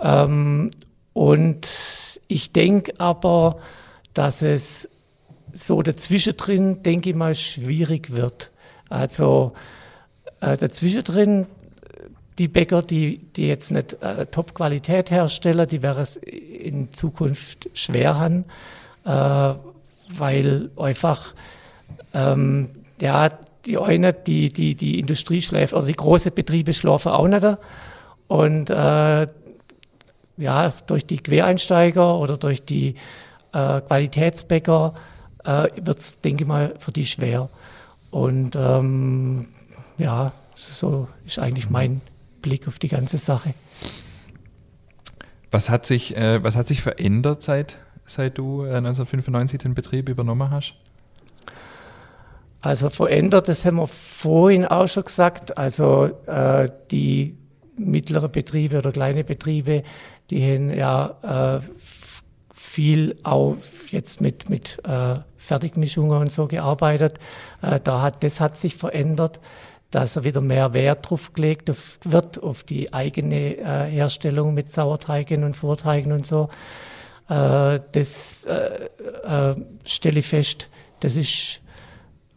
[0.00, 0.70] Ähm,
[1.12, 1.68] und
[2.28, 3.56] ich denke aber,
[4.14, 4.88] dass es
[5.52, 8.50] so dazwischendrin, denke ich mal, schwierig wird.
[8.88, 9.52] Also
[10.40, 11.46] äh, dazwischendrin,
[12.38, 18.18] die Bäcker, die, die jetzt nicht äh, Top-Qualität herstellen, die werden es in Zukunft schwer
[18.18, 18.44] haben,
[19.04, 19.54] äh,
[20.18, 21.34] weil einfach
[22.14, 23.28] ähm, ja,
[23.66, 27.46] die eine, die, die, die Industrie schläft oder die großen Betriebe schlafen auch nicht.
[28.26, 29.26] Und äh,
[30.36, 32.94] ja, durch die Quereinsteiger oder durch die
[33.52, 34.94] äh, Qualitätsbäcker
[35.44, 37.48] äh, wird es, denke ich mal, für die schwer.
[38.10, 39.48] Und ähm,
[39.98, 42.00] ja, so ist eigentlich mein
[42.42, 43.54] Blick auf die ganze Sache.
[45.50, 47.76] Was hat sich, äh, was hat sich verändert, seit,
[48.06, 50.74] seit du 1995 äh, den Betrieb übernommen hast?
[52.60, 55.56] Also verändert, das haben wir vorhin auch schon gesagt.
[55.56, 57.36] Also äh, die
[57.76, 59.82] mittleren Betriebe oder kleine Betriebe,
[60.30, 61.60] die haben ja äh,
[62.60, 63.56] viel auch
[63.90, 67.18] jetzt mit, mit äh, Fertigmischungen und so gearbeitet.
[67.62, 69.40] Äh, da hat, das hat sich verändert,
[69.90, 71.72] dass wieder mehr Wert drauf gelegt
[72.04, 76.50] wird, auf die eigene äh, Herstellung mit Sauerteigen und Vorteigen und so.
[77.30, 78.88] Äh, das äh,
[79.24, 80.68] äh, stelle ich fest,
[81.00, 81.62] das ist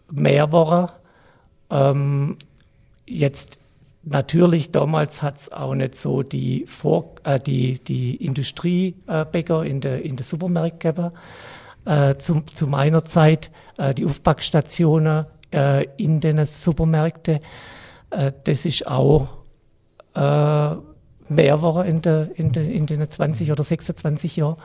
[0.09, 0.89] mehr geworden.
[1.69, 2.37] Ähm,
[3.05, 3.59] jetzt
[4.05, 10.03] Natürlich, damals hat es auch nicht so die, Vor äh, die, die Industriebäcker in der,
[10.03, 11.11] in der Supermärkte gegeben.
[11.85, 17.39] Äh, zu, zu meiner Zeit äh, die Aufpackstationen äh, in den Supermärkten.
[18.09, 19.27] Äh, das ist auch
[20.15, 24.57] äh, mehr geworden in, der, in, der, in den 20 oder 26 Jahren.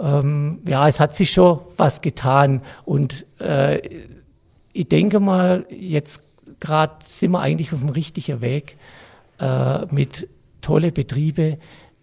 [0.00, 3.26] Ähm, ja, es hat sich schon was getan und
[4.72, 6.22] ich denke mal, jetzt
[6.62, 8.76] gerade sind wir eigentlich auf dem richtigen Weg
[9.40, 10.28] äh, mit
[10.60, 11.58] tolle Betriebe,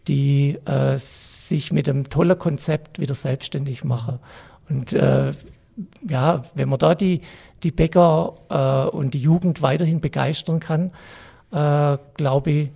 [0.08, 4.20] die äh, sich mit einem tollen Konzept wieder selbstständig machen.
[4.68, 5.32] Und äh,
[6.08, 7.22] ja, wenn man da die,
[7.64, 10.92] die Bäcker äh, und die Jugend weiterhin begeistern kann,
[11.52, 12.70] äh, glaube ich,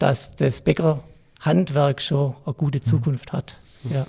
[0.00, 3.60] dass das Bäckerhandwerk schon eine gute Zukunft hat.
[3.84, 4.08] Ja.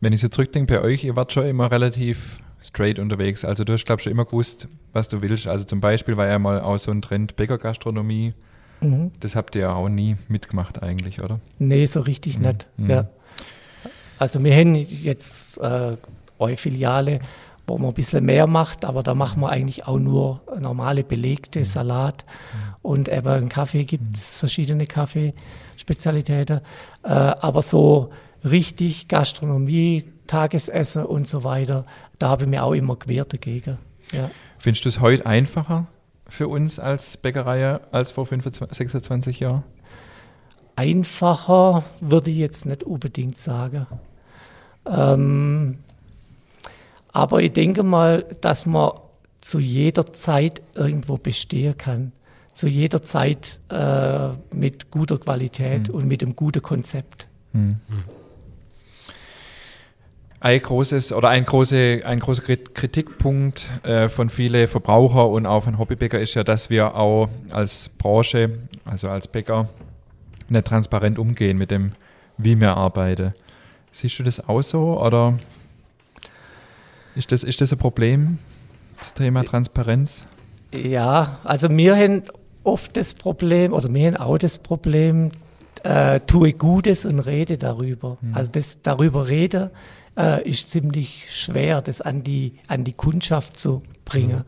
[0.00, 3.44] Wenn ich so zurückdenke bei euch, ihr wart schon immer relativ straight unterwegs.
[3.44, 5.46] Also du hast, glaube ich, schon immer gewusst, was du willst.
[5.46, 8.34] Also zum Beispiel war ja mal auch so ein Trend Bäckergastronomie.
[8.80, 9.12] Mhm.
[9.20, 11.40] Das habt ihr ja auch nie mitgemacht eigentlich, oder?
[11.58, 12.46] Nee, so richtig mhm.
[12.46, 12.66] nicht.
[12.76, 12.90] Mhm.
[12.90, 13.08] Ja.
[14.18, 15.96] Also wir haben jetzt äh,
[16.38, 17.20] eure Filiale,
[17.66, 21.60] wo man ein bisschen mehr macht, aber da machen wir eigentlich auch nur normale belegte
[21.60, 21.64] mhm.
[21.64, 22.74] Salat mhm.
[22.82, 24.38] und eben einen Kaffee gibt es, mhm.
[24.38, 26.60] verschiedene Kaffeespezialitäten.
[27.02, 28.10] Äh, aber so
[28.44, 31.84] richtig Gastronomie, Tagesessen und so weiter,
[32.18, 33.78] da habe ich mir auch immer quer dagegen.
[34.12, 34.30] Ja.
[34.58, 35.86] Findest du es heute einfacher
[36.28, 39.64] für uns als Bäckerei als vor 25, 26 Jahren?
[40.76, 43.86] Einfacher würde ich jetzt nicht unbedingt sagen.
[44.86, 45.78] Ähm,
[47.12, 48.92] aber ich denke mal, dass man
[49.40, 52.12] zu jeder Zeit irgendwo bestehen kann.
[52.54, 55.94] Zu jeder Zeit äh, mit guter Qualität mhm.
[55.94, 57.28] und mit einem guten Konzept.
[57.52, 57.80] Mhm
[60.44, 65.78] ein großes oder ein, große, ein großer Kritikpunkt äh, von vielen Verbraucher und auch von
[65.78, 69.70] Hobbybäcker ist ja, dass wir auch als Branche, also als Bäcker,
[70.50, 71.92] nicht transparent umgehen mit dem,
[72.36, 73.32] wie wir arbeiten.
[73.90, 75.38] Siehst du das auch so oder
[77.14, 78.38] ist das, ist das ein Problem,
[78.98, 80.26] das Thema Transparenz?
[80.74, 82.22] Ja, also wir haben
[82.64, 85.30] oft das Problem oder wir haben auch das Problem,
[85.84, 88.18] äh, tue Gutes und rede darüber.
[88.20, 88.34] Mhm.
[88.34, 89.70] Also das darüber rede
[90.16, 94.44] äh, ist ziemlich schwer, das an die, an die Kundschaft zu bringen.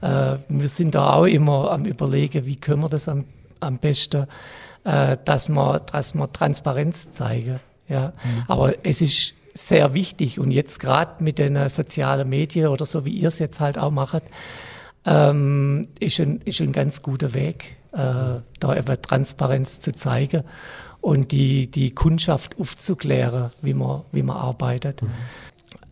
[0.00, 0.06] Mhm.
[0.06, 3.24] Äh, wir sind da auch immer am Überlegen, wie können wir das am,
[3.60, 4.26] am besten,
[4.84, 7.60] äh, dass, wir, dass wir Transparenz zeigen.
[7.88, 8.12] Ja?
[8.22, 8.44] Mhm.
[8.48, 13.10] Aber es ist sehr wichtig und jetzt gerade mit den sozialen Medien oder so, wie
[13.10, 14.22] ihr es jetzt halt auch macht,
[15.04, 20.44] ähm, ist, ein, ist ein ganz guter Weg, äh, da eben Transparenz zu zeigen
[21.00, 25.02] und die, die Kundschaft aufzuklären, wie man, wie man arbeitet.
[25.02, 25.10] Mhm.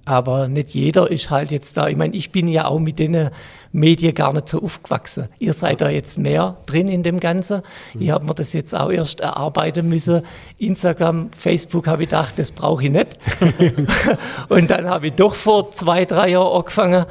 [0.05, 1.87] Aber nicht jeder ist halt jetzt da.
[1.87, 3.29] Ich meine, ich bin ja auch mit den
[3.73, 5.29] Medien gar nicht so aufgewachsen.
[5.39, 7.61] Ihr seid da jetzt mehr drin in dem Ganzen.
[7.93, 8.01] Mhm.
[8.01, 10.23] Ich habe mir das jetzt auch erst erarbeiten müssen.
[10.57, 13.19] Instagram, Facebook habe ich gedacht, das brauche ich nicht.
[14.49, 17.05] und dann habe ich doch vor zwei, drei Jahren angefangen.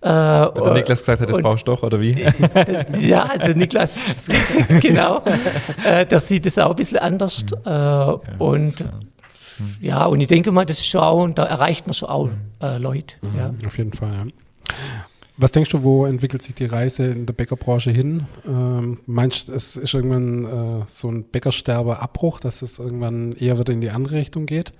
[0.00, 2.12] Äh, und der Niklas gesagt hat, das brauchst du doch, oder wie?
[3.00, 3.98] ja, der Niklas,
[4.80, 5.22] genau.
[5.84, 7.44] Äh, der sieht es auch ein bisschen anders.
[7.44, 7.56] Mhm.
[7.66, 8.84] Äh, ja, und
[9.80, 12.40] ja, und ich denke mal, das ist schon auch, da erreicht man schon auch mhm.
[12.60, 13.16] äh, Leute.
[13.22, 13.54] Mhm, ja.
[13.66, 14.24] Auf jeden Fall, ja.
[15.40, 18.26] Was denkst du, wo entwickelt sich die Reise in der Bäckerbranche hin?
[18.44, 23.72] Ähm, meinst du, es ist irgendwann äh, so ein Bäckersterbe-Abbruch, dass es irgendwann eher wieder
[23.72, 24.72] in die andere Richtung geht,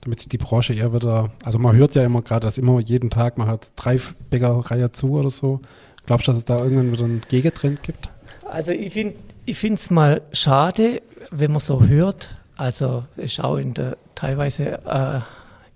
[0.00, 3.10] damit sich die Branche eher wieder, also man hört ja immer gerade, dass immer jeden
[3.10, 4.00] Tag man hat drei
[4.30, 5.60] Bäckereien zu oder so.
[6.06, 8.08] Glaubst du, dass es da irgendwann wieder einen Gegentrend gibt?
[8.46, 13.74] Also ich finde ich es mal schade, wenn man so hört, also ist auch in
[13.74, 15.20] der teilweise äh,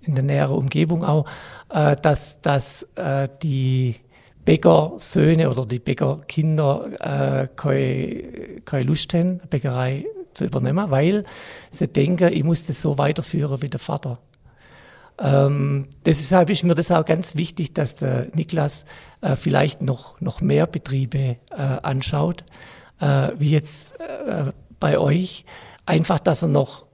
[0.01, 1.27] in der näheren Umgebung auch,
[1.69, 3.97] äh, dass, dass äh, die
[4.45, 11.23] Bäckersöhne oder die Bäckerkinder äh, keine, keine Lust haben, Bäckerei zu übernehmen, weil
[11.69, 14.19] sie denken, ich muss das so weiterführen wie der Vater.
[15.19, 18.85] Ähm, deshalb ist mir das auch ganz wichtig, dass der Niklas
[19.21, 22.43] äh, vielleicht noch, noch mehr Betriebe äh, anschaut,
[22.99, 25.45] äh, wie jetzt äh, bei euch.
[25.85, 26.85] Einfach, dass er noch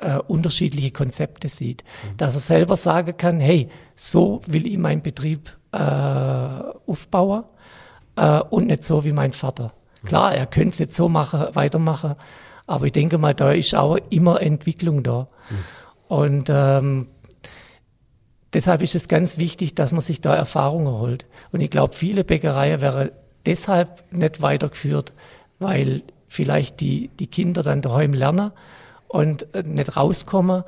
[0.00, 1.84] äh, unterschiedliche Konzepte sieht.
[1.84, 2.16] Mhm.
[2.16, 7.44] Dass er selber sagen kann, hey, so will ich meinen Betrieb äh, aufbauen
[8.16, 9.72] äh, und nicht so wie mein Vater.
[10.04, 12.14] Klar, er könnte es jetzt so machen, weitermachen,
[12.66, 15.28] aber ich denke mal, da ist auch immer Entwicklung da.
[15.50, 15.56] Mhm.
[16.08, 17.08] Und ähm,
[18.52, 21.26] deshalb ist es ganz wichtig, dass man sich da Erfahrungen holt.
[21.52, 23.10] Und ich glaube, viele Bäckereien wären
[23.44, 25.12] deshalb nicht weitergeführt,
[25.58, 28.52] weil vielleicht die, die Kinder dann daheim lernen
[29.08, 30.64] und äh, nicht rauskommen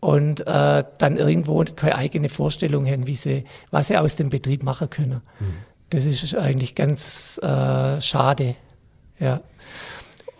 [0.00, 4.62] und äh, dann irgendwo keine eigene Vorstellung haben, wie sie, was sie aus dem Betrieb
[4.62, 5.22] machen können.
[5.40, 5.54] Mhm.
[5.90, 8.54] Das ist eigentlich ganz äh, schade.
[9.18, 9.40] Ja.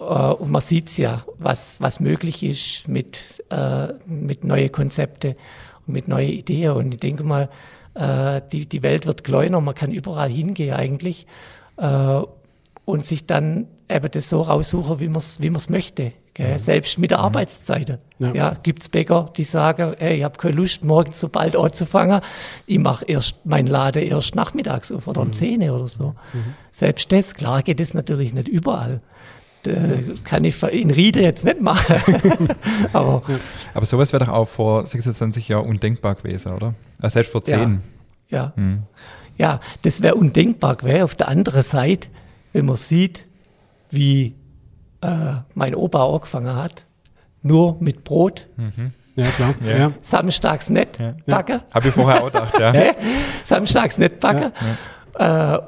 [0.00, 5.34] Äh, und man sieht es ja, was, was möglich ist mit, äh, mit neuen Konzepten
[5.86, 6.72] und mit neuen Ideen.
[6.72, 7.48] Und ich denke mal,
[7.94, 11.26] äh, die, die Welt wird kleiner, man kann überall hingehen eigentlich
[12.84, 16.12] und sich dann eben das so raussuchen, wie man es wie möchte.
[16.38, 16.52] Gell?
[16.54, 16.58] Mhm.
[16.58, 17.18] Selbst mit der.
[17.18, 17.98] Arbeitszeit.
[18.20, 18.32] Ja.
[18.32, 22.20] ja gibt es Bäcker, die sagen, hey, ich habe keine Lust, morgens so bald anzufangen.
[22.64, 25.32] Ich mache erst mein Laden erst nachmittags auf oder um mhm.
[25.32, 26.14] 10 oder so.
[26.32, 26.54] Mhm.
[26.70, 29.00] Selbst das, klar geht es natürlich nicht überall.
[29.64, 29.76] Das
[30.22, 31.96] kann ich in Riede jetzt nicht machen.
[32.92, 33.22] Aber.
[33.74, 36.74] Aber sowas wäre doch auch vor 26 Jahren undenkbar gewesen, oder?
[37.00, 37.82] Also selbst vor 10.
[38.28, 38.52] Ja, ja.
[38.54, 38.84] Mhm.
[39.36, 41.02] ja das wäre undenkbar gewesen.
[41.02, 42.08] Auf der anderen Seite,
[42.52, 43.26] wenn man sieht,
[43.90, 44.36] wie
[45.00, 46.84] äh, mein Opa angefangen hat,
[47.42, 48.46] nur mit Brot.
[48.56, 48.92] Mhm.
[49.16, 49.54] Ja, klar.
[49.64, 49.92] Ja.
[50.00, 51.14] Samstags nicht ja.
[51.26, 51.60] backen.
[51.74, 52.72] Habe ich vorher auch gedacht, ja.
[53.44, 54.52] Samstags nicht backen.
[55.18, 55.58] Äh,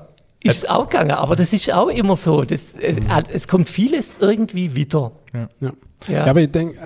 [0.43, 2.45] ist auch gegangen, aber das ist auch immer so.
[2.45, 3.07] Das, äh, mhm.
[3.33, 5.13] Es kommt vieles irgendwie wieder.
[5.33, 5.49] Ja.
[5.61, 5.73] Ja.
[6.09, 6.25] ja.
[6.27, 6.79] aber ich denke,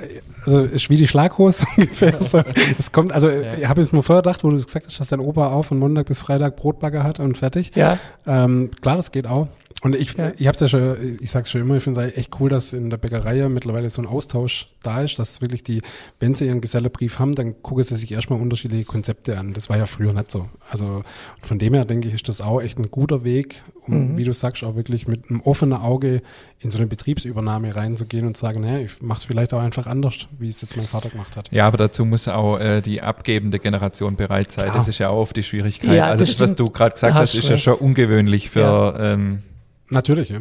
[0.44, 2.22] also es ist wie die Schlaghose ungefähr.
[2.22, 2.42] So.
[2.78, 3.54] Es kommt, also ja.
[3.54, 5.78] ich habe es mir vorher gedacht, wo du gesagt hast, dass dein Opa auch von
[5.78, 7.72] Montag bis Freitag Brotbagger hat und fertig.
[7.74, 7.98] Ja.
[8.26, 9.48] Ähm, klar, das geht auch.
[9.84, 10.32] Und ich, ja.
[10.38, 12.48] ich habe es ja schon, ich sage es schon immer, ich finde es echt cool,
[12.48, 15.82] dass in der Bäckerei ja mittlerweile so ein Austausch da ist, dass wirklich die,
[16.20, 19.52] wenn sie ihren Gesellebrief haben, dann gucken sie sich erstmal unterschiedliche Konzepte an.
[19.52, 20.48] Das war ja früher nicht so.
[20.70, 21.02] Also
[21.42, 24.16] von dem her denke ich, ist das auch echt ein guter Weg, um, mhm.
[24.16, 26.22] wie du sagst, auch wirklich mit einem offenen Auge
[26.60, 30.28] in so eine Betriebsübernahme reinzugehen und sagen, naja, ich mache es vielleicht auch einfach anders,
[30.38, 31.50] wie es jetzt mein Vater gemacht hat.
[31.50, 34.66] Ja, aber dazu muss auch äh, die abgebende Generation bereit sein.
[34.66, 34.76] Klar.
[34.76, 35.94] Das ist ja auch oft die Schwierigkeit.
[35.94, 37.50] Ja, also das, das was du gerade gesagt hast, ist recht.
[37.50, 39.12] ja schon ungewöhnlich für ja.
[39.12, 39.42] ähm,
[39.90, 40.40] Natürlich, ja.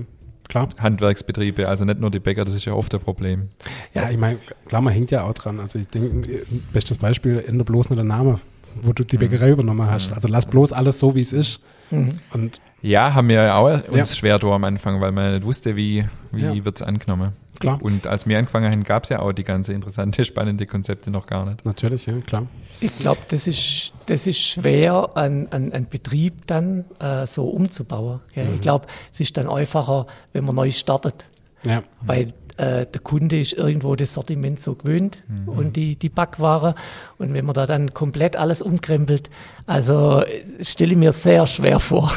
[0.49, 0.69] Klar.
[0.77, 3.49] Handwerksbetriebe, also nicht nur die Bäcker, das ist ja oft ein Problem.
[3.93, 4.37] Ja, ich meine,
[4.67, 5.59] klar, man hängt ja auch dran.
[5.59, 8.39] Also ich denke, bestes Beispiel, ändere bloß nur der Name,
[8.81, 9.21] wo du die mhm.
[9.21, 9.53] Bäckerei mhm.
[9.53, 10.13] übernommen hast.
[10.13, 11.61] Also lass bloß alles so, wie es ist.
[11.93, 12.19] Mhm.
[12.33, 14.05] Und ja, haben wir ja auch uns ja.
[14.05, 16.65] schwer da am Anfang, weil man nicht wusste, wie, wie ja.
[16.65, 17.33] wird es angenommen.
[17.59, 17.79] Klar.
[17.81, 21.25] Und als wir angefangen haben, gab es ja auch die ganze interessante, spannende Konzepte noch
[21.25, 21.65] gar nicht.
[21.65, 22.47] Natürlich, ja, klar.
[22.81, 28.19] Ich glaube, das ist, das ist schwer, einen, einen, Betrieb dann äh, so umzubauen.
[28.35, 28.55] Mhm.
[28.55, 31.29] Ich glaube, es ist dann einfacher, wenn man neu startet.
[31.65, 31.83] Ja.
[32.01, 32.27] Weil
[32.57, 35.49] äh, der Kunde ist irgendwo das Sortiment so gewöhnt mhm.
[35.49, 36.75] und die, die Backware.
[37.17, 39.29] Und wenn man da dann komplett alles umkrempelt,
[39.65, 42.11] also äh, stelle ich mir sehr schwer vor.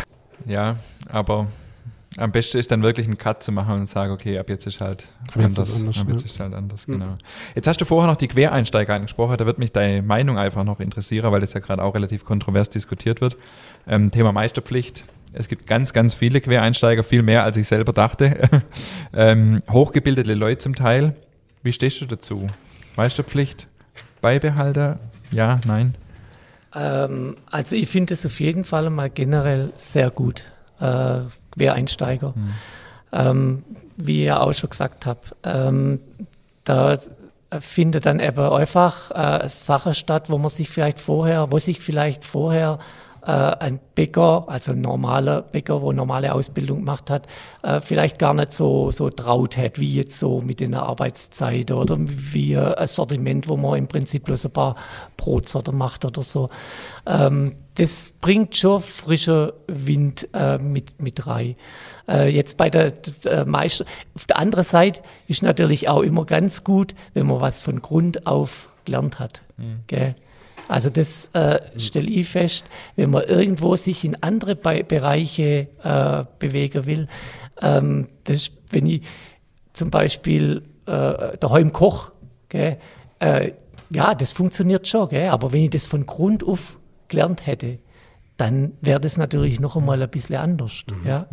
[0.46, 0.76] Ja,
[1.08, 1.46] aber
[2.16, 4.80] am besten ist dann wirklich einen Cut zu machen und sagen, okay, ab jetzt ist
[4.80, 5.80] halt ab anders.
[5.80, 6.26] anders ab jetzt ja.
[6.26, 7.06] ist halt anders, genau.
[7.06, 7.18] Mhm.
[7.54, 10.80] Jetzt hast du vorher noch die Quereinsteiger angesprochen, da wird mich deine Meinung einfach noch
[10.80, 13.36] interessieren, weil das ja gerade auch relativ kontrovers diskutiert wird.
[13.86, 15.04] Ähm, Thema Meisterpflicht.
[15.36, 18.48] Es gibt ganz, ganz viele Quereinsteiger, viel mehr als ich selber dachte.
[19.12, 21.14] ähm, hochgebildete Leute zum Teil.
[21.62, 22.46] Wie stehst du dazu?
[22.96, 23.68] Meisterpflicht,
[24.22, 24.98] Beibehalter?
[25.30, 25.94] Ja, nein?
[26.74, 30.44] Ähm, also ich finde es auf jeden Fall mal generell sehr gut,
[30.80, 31.20] äh,
[31.52, 32.32] Quereinsteiger.
[32.34, 32.54] Mhm.
[33.12, 33.64] Ähm,
[33.96, 36.00] wie ihr auch schon gesagt habt, ähm,
[36.64, 36.98] da
[37.60, 42.24] findet dann eben einfach äh, Sachen statt, wo man sich vielleicht vorher, wo sich vielleicht
[42.24, 42.78] vorher
[43.26, 47.26] äh, ein Bäcker, also ein normaler Bäcker, wo normale Ausbildung gemacht hat,
[47.62, 51.96] äh, vielleicht gar nicht so, so traut hat, wie jetzt so mit den Arbeitszeit oder
[51.98, 54.76] wie ein Sortiment, wo man im Prinzip bloß ein paar
[55.16, 56.50] Brotsorten macht oder so.
[57.04, 61.56] Ähm, das bringt schon frischer Wind äh, mit, mit rein.
[62.08, 66.64] Äh, jetzt bei der, der Meister, auf der anderen Seite ist natürlich auch immer ganz
[66.64, 69.42] gut, wenn man was von Grund auf gelernt hat.
[69.56, 69.80] Mhm.
[69.88, 70.14] Gell?
[70.68, 72.64] Also das äh, stelle ich fest,
[72.96, 77.08] wenn man irgendwo sich in andere Be Bereiche äh, bewegen will.
[77.60, 79.02] Ähm, das, wenn ich
[79.72, 82.12] zum Beispiel äh, daheim koche,
[82.52, 83.52] äh,
[83.90, 87.78] ja, das funktioniert schon, gell, aber wenn ich das von Grund auf gelernt hätte,
[88.36, 90.84] dann wäre das natürlich noch einmal ein bisschen anders.
[90.90, 91.26] Mhm, ja?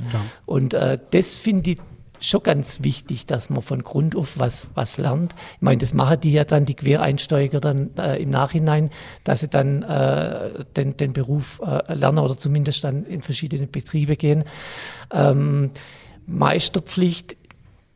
[0.46, 1.78] Und äh, das finde ich
[2.30, 5.36] schon ganz wichtig, dass man von Grund auf was, was lernt.
[5.56, 8.90] Ich meine, das machen die ja dann, die Quereinsteiger dann äh, im Nachhinein,
[9.24, 14.16] dass sie dann äh, den, den Beruf äh, lernen oder zumindest dann in verschiedene Betriebe
[14.16, 14.44] gehen.
[15.12, 15.72] Ähm,
[16.26, 17.36] Meisterpflicht,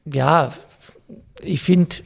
[0.06, 0.52] ja,
[1.42, 1.98] ich finde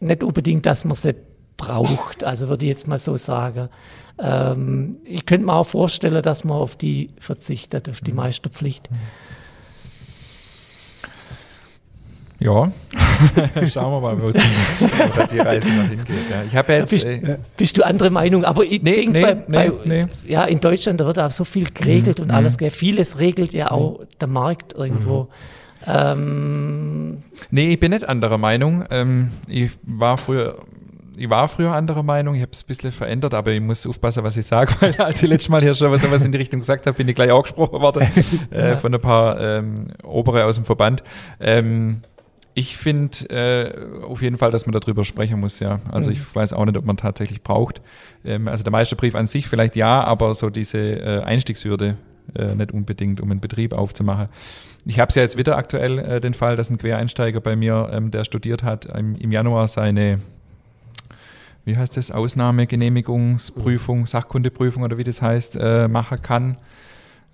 [0.00, 1.14] nicht unbedingt, dass man sie
[1.56, 3.68] braucht, also würde ich jetzt mal so sagen.
[4.18, 8.18] Ähm, ich könnte mir auch vorstellen, dass man auf die verzichtet, auf die mhm.
[8.18, 8.90] Meisterpflicht.
[8.90, 8.96] Mhm.
[12.40, 12.72] Ja,
[13.66, 16.08] schauen wir mal, wo, die Reise noch hingeht.
[16.30, 16.90] Ja, ich habe jetzt.
[16.90, 18.46] Bist, äh, bist, du andere Meinung?
[18.46, 21.44] Aber ich nee, denke, nee, bei, bei, nee, ja, in Deutschland da wird auch so
[21.44, 22.24] viel geregelt mhm.
[22.24, 22.56] und alles.
[22.56, 22.70] Gell?
[22.70, 24.04] Vieles regelt ja auch mhm.
[24.22, 25.24] der Markt irgendwo.
[25.24, 25.28] Mhm.
[25.86, 28.84] Ähm, nee, ich bin nicht anderer Meinung.
[28.90, 30.56] Ähm, ich war früher
[31.20, 34.24] ich war früher anderer Meinung, ich habe es ein bisschen verändert, aber ich muss aufpassen,
[34.24, 36.60] was ich sage, weil als ich letztes Mal hier schon was, was in die Richtung
[36.60, 38.08] gesagt habe, bin ich gleich angesprochen worden
[38.50, 41.02] äh, von ein paar ähm, Obere aus dem Verband.
[41.38, 42.00] Ähm,
[42.60, 45.80] ich finde äh, auf jeden Fall, dass man darüber sprechen muss, ja.
[45.90, 46.16] Also mhm.
[46.16, 47.80] ich weiß auch nicht, ob man tatsächlich braucht.
[48.24, 51.96] Ähm, also der Meisterbrief an sich vielleicht ja, aber so diese äh, Einstiegshürde
[52.34, 54.28] äh, nicht unbedingt, um einen Betrieb aufzumachen.
[54.84, 57.88] Ich habe es ja jetzt wieder aktuell äh, den Fall, dass ein Quereinsteiger bei mir,
[57.92, 60.20] ähm, der studiert hat, im, im Januar seine
[61.64, 66.56] wie heißt das, Ausnahmegenehmigungsprüfung, Sachkundeprüfung oder wie das heißt, äh, machen kann.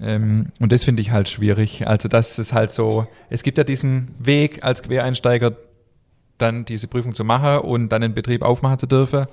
[0.01, 1.87] Ähm, und das finde ich halt schwierig.
[1.87, 5.53] Also, das ist halt so, es gibt ja diesen Weg als Quereinsteiger,
[6.39, 9.27] dann diese Prüfung zu machen und dann den Betrieb aufmachen zu dürfen.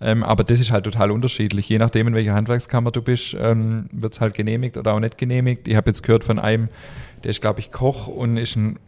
[0.00, 1.68] Ähm, aber das ist halt total unterschiedlich.
[1.68, 5.18] Je nachdem, in welcher Handwerkskammer du bist, ähm, wird es halt genehmigt oder auch nicht
[5.18, 5.66] genehmigt.
[5.66, 6.68] Ich habe jetzt gehört von einem,
[7.24, 8.78] der ist, glaube ich, Koch und ist ein,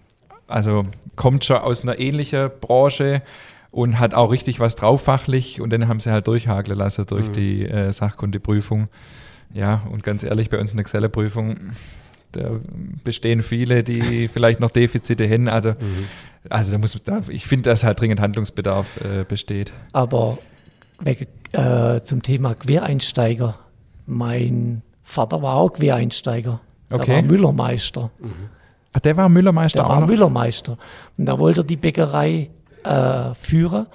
[0.46, 3.22] also kommt schon aus einer ähnlichen Branche
[3.72, 7.28] und hat auch richtig was drauf fachlich und dann haben sie halt durchhakeln lassen durch
[7.28, 7.32] mhm.
[7.32, 8.88] die äh, Sachkundeprüfung.
[9.52, 11.56] Ja, und ganz ehrlich, bei uns in der Excel-Prüfung,
[12.32, 12.60] da
[13.02, 15.48] bestehen viele, die vielleicht noch Defizite haben.
[15.48, 16.06] Also, mhm.
[16.48, 19.72] also da muss, da, ich finde, dass halt dringend Handlungsbedarf äh, besteht.
[19.92, 20.38] Aber
[21.00, 23.58] wegen, äh, zum Thema Quereinsteiger.
[24.06, 26.60] Mein Vater war auch Quereinsteiger.
[26.90, 27.06] Okay.
[27.06, 28.10] Der war Müllermeister.
[28.18, 28.32] Mhm.
[28.92, 30.08] Ach, der war Müllermeister der auch war noch?
[30.08, 30.76] Müllermeister.
[31.16, 32.50] Und da wollte er die Bäckerei
[32.82, 33.86] äh, führen.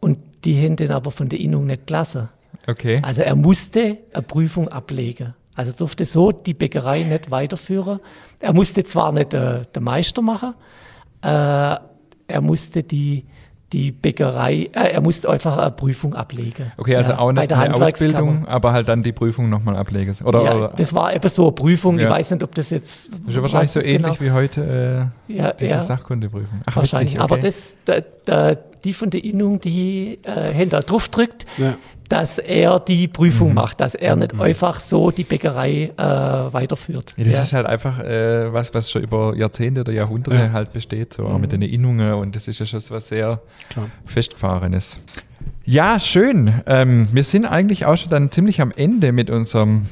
[0.00, 2.28] Und die haben den aber von der Innung nicht gelassen.
[2.66, 3.00] Okay.
[3.02, 5.34] Also er musste eine Prüfung ablegen.
[5.54, 8.00] Also durfte so die Bäckerei nicht weiterführen.
[8.40, 10.54] Er musste zwar nicht äh, der Meister machen,
[11.22, 11.76] äh,
[12.26, 13.24] er musste die,
[13.72, 16.72] die Bäckerei, äh, er musste einfach eine Prüfung ablegen.
[16.76, 20.14] Okay, also ja, auch nicht eine Ausbildung, aber halt dann die Prüfung nochmal ablegen.
[20.24, 20.68] Oder, ja, oder?
[20.76, 21.98] das war eben so eine Prüfung.
[21.98, 22.04] Ja.
[22.04, 23.10] Ich weiß nicht, ob das jetzt.
[23.12, 24.20] Das ist ja wahrscheinlich so ähnlich genau.
[24.20, 26.62] wie heute äh, ja, diese Sachkundeprüfung.
[26.66, 27.14] Ach, wahrscheinlich.
[27.14, 27.34] Witzig, okay.
[27.34, 27.94] Aber das, da,
[28.24, 31.46] da, die von der Innung, die äh, Hände drauf drückt,
[32.08, 33.54] dass er die Prüfung mhm.
[33.54, 34.42] macht, dass er nicht mhm.
[34.42, 36.02] einfach so die Bäckerei äh,
[36.52, 37.14] weiterführt.
[37.16, 37.42] Ja, das ja.
[37.42, 40.52] ist halt einfach äh, was, was schon über Jahrzehnte oder Jahrhunderte ja.
[40.52, 41.34] halt besteht, so mhm.
[41.34, 43.88] auch mit den Erinnerungen und das ist ja schon was sehr Klar.
[44.06, 45.00] festgefahrenes.
[45.64, 46.62] Ja, schön.
[46.66, 49.86] Ähm, wir sind eigentlich auch schon dann ziemlich am Ende mit unserem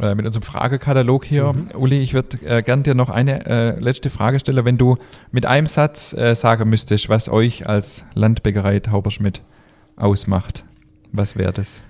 [0.00, 1.52] äh, mit unserem Fragekatalog hier.
[1.52, 1.68] Mhm.
[1.74, 4.64] Uli, ich würde äh, gern dir noch eine äh, letzte Frage stellen.
[4.64, 4.96] Wenn du
[5.30, 9.42] mit einem Satz äh, sagen müsstest, was euch als Landbäckerei Tauberschmidt
[9.96, 10.64] ausmacht,
[11.12, 11.82] was wäre das?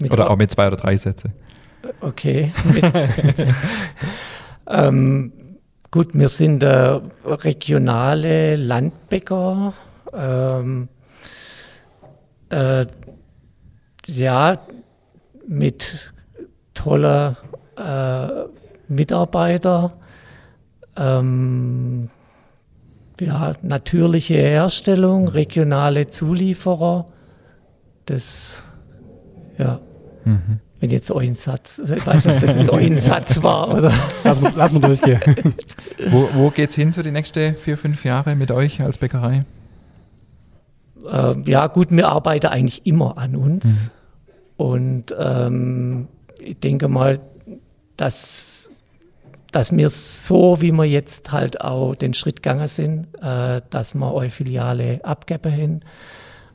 [0.00, 1.32] Mit oder auch mit zwei oder drei Sätze.
[2.00, 2.52] Okay.
[4.68, 5.32] ähm,
[5.90, 9.74] gut, wir sind äh, regionale Landbäcker.
[10.12, 10.88] Ähm,
[12.50, 12.86] äh,
[14.06, 14.58] ja,
[15.46, 16.12] mit
[16.74, 17.36] toller
[17.82, 18.44] äh,
[18.88, 19.92] Mitarbeiter.
[20.96, 22.10] Ähm,
[23.20, 27.06] ja, natürliche Herstellung, regionale Zulieferer
[28.06, 28.62] das
[29.58, 29.80] Ja.
[30.80, 33.92] Wenn jetzt euer Satz, also ich weiß nicht, ob das jetzt euer Satz war oder.
[34.24, 35.20] Lass mal, lass mal durchgehen.
[36.08, 39.44] Wo, wo geht's hin so die nächsten vier, fünf Jahre mit euch als Bäckerei?
[41.08, 43.92] Ähm, ja, gut, wir arbeiten eigentlich immer an uns.
[44.56, 46.08] Und ähm,
[46.40, 47.20] ich denke mal,
[48.02, 48.68] dass,
[49.52, 54.12] dass wir so, wie wir jetzt halt auch den Schritt gegangen sind, äh, dass wir
[54.12, 55.82] eure Filiale abgeben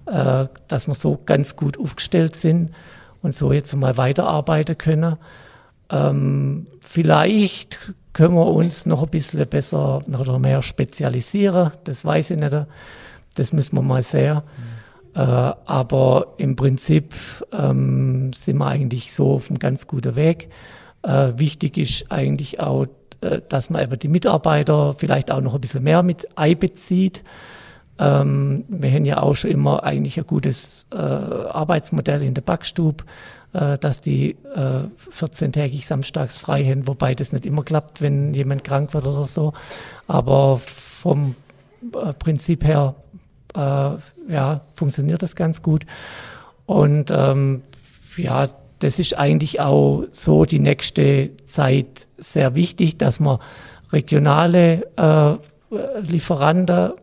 [0.06, 2.72] haben, äh, dass wir so ganz gut aufgestellt sind
[3.22, 5.16] und so jetzt mal weiterarbeiten können.
[5.89, 12.39] Ähm, vielleicht können wir uns noch ein bisschen besser oder mehr spezialisieren, das weiß ich
[12.41, 12.56] nicht.
[13.36, 14.41] Das müssen wir mal sehen.
[15.14, 17.14] Äh, aber im Prinzip
[17.54, 20.50] ähm, sind wir eigentlich so auf einem ganz guten Weg.
[21.08, 22.86] Äh, wichtig ist eigentlich auch,
[23.22, 27.24] äh, dass man eben die Mitarbeiter vielleicht auch noch ein bisschen mehr mit einbezieht.
[27.97, 33.05] Ähm, wir haben ja auch schon immer eigentlich ein gutes äh, Arbeitsmodell in der Backstube,
[33.53, 34.82] äh, dass die äh,
[35.18, 39.53] 14-tägig samstags frei haben, wobei das nicht immer klappt, wenn jemand krank wird oder so.
[40.08, 41.36] Aber vom
[41.93, 42.95] äh, Prinzip her
[43.55, 43.60] äh,
[44.30, 45.86] ja, funktioniert das ganz gut.
[46.66, 47.64] Und ähm,
[48.18, 48.49] ja,
[48.80, 53.39] das ist eigentlich auch so die nächste Zeit sehr wichtig, dass man
[53.91, 55.38] regionale äh,
[56.01, 56.93] Lieferanten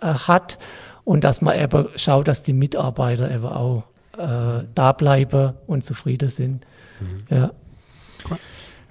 [0.00, 0.58] äh, hat
[1.04, 3.84] und dass man eben schaut, dass die Mitarbeiter eben auch
[4.18, 6.64] äh, da bleiben und zufrieden sind.
[7.30, 7.52] Ja.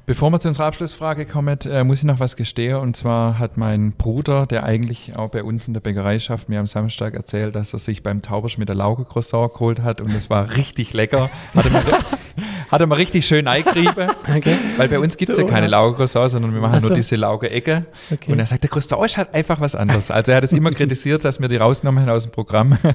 [0.06, 2.78] Bevor wir zu unserer Abschlussfrage kommen, äh, muss ich noch was gestehen.
[2.78, 6.60] Und zwar hat mein Bruder, der eigentlich auch bei uns in der Bäckerei schafft, mir
[6.60, 10.56] am Samstag erzählt, dass er sich beim Tauberschmidt der Lauge-Croissant geholt hat und es war
[10.56, 11.30] richtig lecker.
[11.56, 11.84] Hat er mal,
[12.72, 14.10] hat er mal richtig schön eingerieben.
[14.32, 14.56] Okay.
[14.78, 15.72] Weil bei uns gibt es ja keine ja.
[15.72, 17.86] Lauge-Croissant, sondern wir machen Ach nur diese Lauge-Ecke.
[18.12, 18.32] Okay.
[18.32, 20.10] Und er sagt, der Croissant ist halt einfach was anderes.
[20.10, 22.78] Also er hat es immer kritisiert, dass wir die rausgenommen haben aus dem Programm.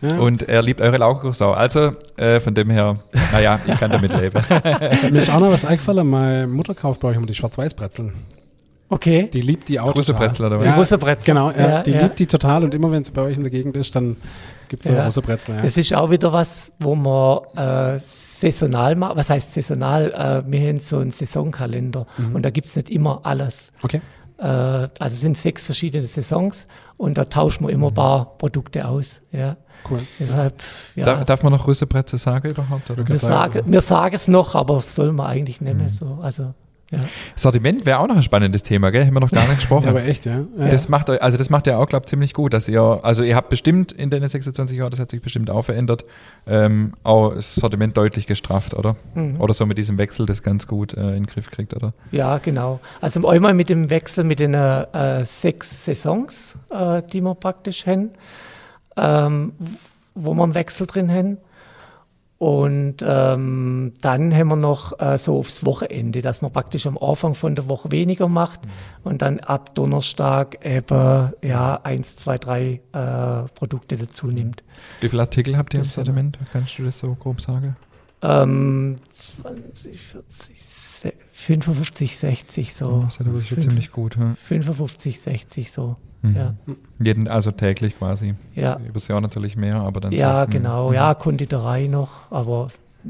[0.00, 0.18] Ja.
[0.18, 1.56] Und er liebt eure Lauge-Croissant.
[1.56, 2.98] Also äh, von dem her,
[3.32, 4.42] naja, ich kann damit leben.
[5.10, 6.06] Mir ist auch noch was eingefallen.
[6.06, 8.12] Meine Mutter kauft bei euch immer die Schwarz-Weiß-Brezeln.
[8.88, 9.30] Okay.
[9.32, 10.64] Die liebt die auch Russebrezel oder was?
[10.64, 11.24] Die Ja, Russebrezel.
[11.24, 12.02] Genau, ja, Ja, die ja.
[12.02, 14.16] liebt die total und immer wenn sie bei euch in der Gegend ist, dann
[14.68, 15.04] gibt es so Ja.
[15.04, 15.56] Russebrezel.
[15.56, 15.62] Ja.
[15.62, 19.16] Das ist auch wieder was, wo man äh, saisonal macht.
[19.16, 20.12] Was heißt saisonal?
[20.12, 23.72] Äh, wir haben so einen Saisonkalender und da gibt es nicht immer alles.
[23.82, 24.00] Okay.
[24.38, 28.86] Äh, also es sind sechs verschiedene Saisons und da tauschen wir immer ein paar Produkte
[28.86, 29.22] aus.
[29.32, 29.56] Ja.
[29.90, 30.00] Cool.
[30.18, 30.54] Deshalb,
[30.94, 31.04] ja.
[31.04, 32.90] Darf, darf man noch Russebrezel sagen überhaupt?
[32.90, 33.06] Oder?
[33.06, 36.18] wir, sagen, wir sagen es noch, aber das soll man eigentlich nicht mehr so.
[36.22, 36.54] Also,
[36.90, 37.00] ja.
[37.36, 39.06] Sortiment wäre auch noch ein spannendes Thema, gell?
[39.06, 39.84] Haben wir noch gar nicht gesprochen.
[39.84, 40.44] Ja, aber echt, ja.
[40.58, 40.68] ja.
[40.68, 43.22] Das macht euch, also das macht ihr auch, glaube ich, ziemlich gut, dass ihr, also
[43.22, 46.04] ihr habt bestimmt in den 26 Jahren, das hat sich bestimmt auch verändert,
[46.46, 48.96] ähm, auch das Sortiment deutlich gestrafft, oder?
[49.14, 49.40] Mhm.
[49.40, 51.92] Oder so mit diesem Wechsel das ganz gut äh, in den Griff kriegt, oder?
[52.12, 52.80] Ja, genau.
[53.00, 58.10] Also einmal mit dem Wechsel mit den äh, sechs Saisons, äh, die wir praktisch haben,
[58.96, 59.52] ähm,
[60.14, 61.38] wo wir einen Wechsel drin haben.
[62.44, 67.32] Und ähm, dann haben wir noch äh, so aufs Wochenende, dass man praktisch am Anfang
[67.34, 68.60] von der Woche weniger macht
[69.02, 74.62] und dann ab Donnerstag eben ja eins, zwei, drei äh, Produkte dazu nimmt.
[75.00, 76.38] Wie viele Artikel habt ihr im Das haben Sortiment?
[76.52, 77.76] Kannst du das so grob sagen?
[78.20, 80.68] Ähm, 20, 40, se-
[81.44, 83.02] 55, 60 so.
[83.04, 84.16] das ist ja wirklich ziemlich gut.
[84.16, 84.34] Ja.
[84.34, 85.96] 55, 60 so.
[86.22, 86.36] Mhm.
[86.36, 86.54] Ja.
[87.00, 88.34] Jeden, also täglich quasi.
[88.54, 90.88] Ja, Übers Jahr natürlich mehr, aber dann ja so, genau.
[90.88, 90.94] mhm.
[90.94, 92.68] Ja, Konditorei noch, aber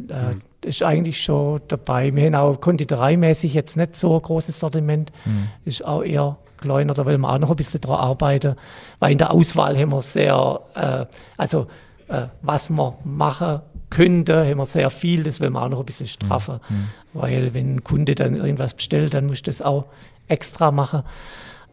[0.09, 2.14] äh, ist eigentlich schon dabei.
[2.14, 5.12] Wir haben auch konditoreimäßig jetzt nicht so ein großes Sortiment.
[5.24, 5.49] Mhm.
[5.64, 8.57] Ist auch eher kleiner, da will man auch noch ein bisschen dran arbeiten,
[8.99, 11.07] weil in der Auswahl haben wir sehr, äh,
[11.37, 11.68] also
[12.09, 13.61] äh, was man machen
[13.95, 16.86] könnte, haben wir sehr viel, das will man auch noch ein bisschen straffen, Mhm.
[17.12, 19.84] weil wenn ein Kunde dann irgendwas bestellt, dann muss das auch
[20.28, 21.03] extra machen.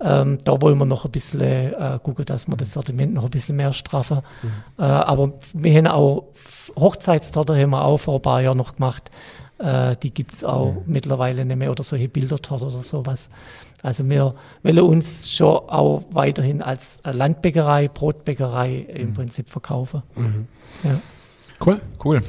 [0.03, 3.30] Ähm, da wollen wir noch ein bisschen äh, gucken, dass wir das Sortiment noch ein
[3.30, 4.19] bisschen mehr straffen.
[4.80, 6.26] Äh, aber wir haben auch
[6.76, 9.11] Hochzeitstorte haben wir auch vor ein paar Jahren noch gemacht.
[9.59, 13.30] Äh, die gibt es auch mittlerweile nicht mehr oder solche Bildertorte oder sowas.
[13.84, 20.01] Also wir wollen uns schon auch weiterhin als Landbäckerei, Brotbäckerei im Prinzip verkaufen.
[20.84, 20.99] Ja.
[21.64, 21.80] Cool.
[22.03, 22.22] Cool.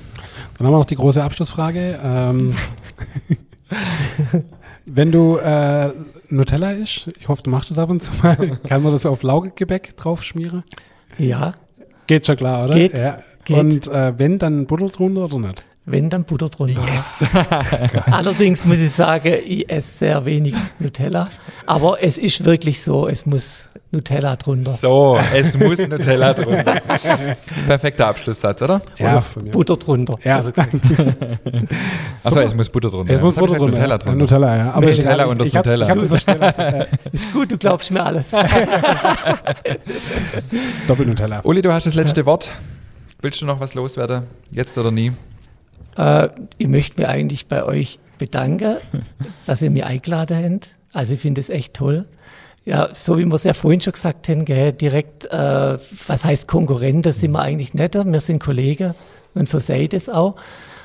[0.58, 1.98] Dann haben wir noch die große Abschlussfrage.
[2.02, 2.54] Ähm,
[4.86, 5.90] wenn du äh,
[6.28, 8.36] Nutella isst, ich hoffe, du machst das ab und zu mal,
[8.68, 10.64] kann man das auf Laugegebäck drauf schmieren?
[11.18, 11.54] ja,
[12.06, 12.74] Geht schon klar, oder?
[12.74, 13.18] Geht, Ja.
[13.44, 13.56] geht.
[13.56, 15.64] Und äh, wenn, dann Butter drunter oder nicht?
[15.84, 16.80] Wenn dann Butter drunter.
[18.12, 21.28] Allerdings muss ich sagen, ich esse sehr wenig Nutella.
[21.66, 24.70] Aber es ist wirklich so, es muss Nutella drunter.
[24.70, 26.80] So, es muss Nutella drunter.
[27.66, 28.80] Perfekter Abschlusssatz, oder?
[28.96, 29.50] Ja, Oder von mir.
[29.50, 30.14] Butter drunter.
[30.22, 30.36] Ja.
[30.36, 30.72] Also gesagt.
[32.24, 33.12] Achso, es muss Butter drunter.
[33.12, 33.72] Es muss hab Butter gesagt?
[33.72, 33.76] drunter.
[33.76, 33.98] Nutella ja.
[33.98, 34.18] drunter.
[34.18, 34.70] Nutella, ja.
[34.72, 35.84] Aber Nutella und das ich hab- Nutella.
[35.84, 38.30] Ich habe das ist gut, du glaubst mir alles.
[40.86, 41.40] Doppel-Nutella.
[41.42, 42.50] Uli, du hast das letzte Wort.
[43.20, 44.22] Willst du noch was loswerden?
[44.52, 45.12] Jetzt oder nie?
[45.96, 46.28] Äh,
[46.58, 48.76] ich möchte mich eigentlich bei euch bedanken,
[49.46, 50.74] dass ihr mich eingeladen habt.
[50.92, 52.06] Also ich finde es echt toll.
[52.64, 56.46] Ja, so wie wir es ja vorhin schon gesagt haben, gell, direkt, äh, was heißt
[56.46, 58.94] Konkurrent, das sind wir eigentlich netter, wir sind Kollegen
[59.34, 60.36] und so sehe ich das auch.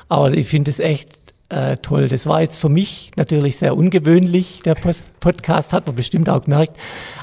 [0.08, 1.10] Aber ich finde es echt
[1.50, 2.08] äh, toll.
[2.08, 4.60] Das war jetzt für mich natürlich sehr ungewöhnlich.
[4.64, 6.76] Der Post Podcast hat man bestimmt auch gemerkt.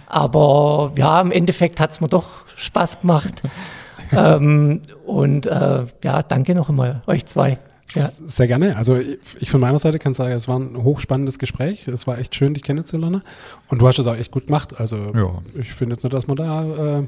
[0.07, 2.25] Aber ja, im Endeffekt hat es mir doch
[2.55, 3.43] Spaß gemacht.
[4.11, 7.57] ähm, und äh, ja, danke noch einmal euch zwei.
[7.93, 8.11] Ja.
[8.27, 8.75] Sehr gerne.
[8.75, 8.97] Also
[9.39, 11.87] ich, von meiner Seite kann sagen, es war ein hochspannendes Gespräch.
[11.87, 13.21] Es war echt schön, dich kennenzulernen.
[13.69, 14.79] Und du hast es auch echt gut gemacht.
[14.79, 15.41] Also ja.
[15.53, 16.99] ich finde jetzt nicht, dass man da...
[16.99, 17.03] Äh,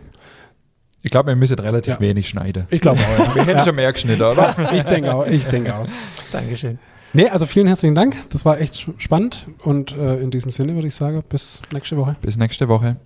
[1.03, 1.99] ich glaube, wir müssen relativ ja.
[1.99, 2.67] wenig schneiden.
[2.69, 3.27] Ich glaube auch.
[3.27, 3.35] Ja.
[3.35, 4.55] Wir hätten schon mehr geschnitten, oder?
[4.73, 5.25] ich denke auch.
[5.25, 5.87] Ich denke auch.
[6.31, 6.79] Dankeschön.
[7.13, 8.29] Nee, also vielen herzlichen Dank.
[8.29, 9.45] Das war echt spannend.
[9.63, 12.15] Und äh, in diesem Sinne würde ich sagen, bis nächste Woche.
[12.21, 12.97] Bis nächste Woche.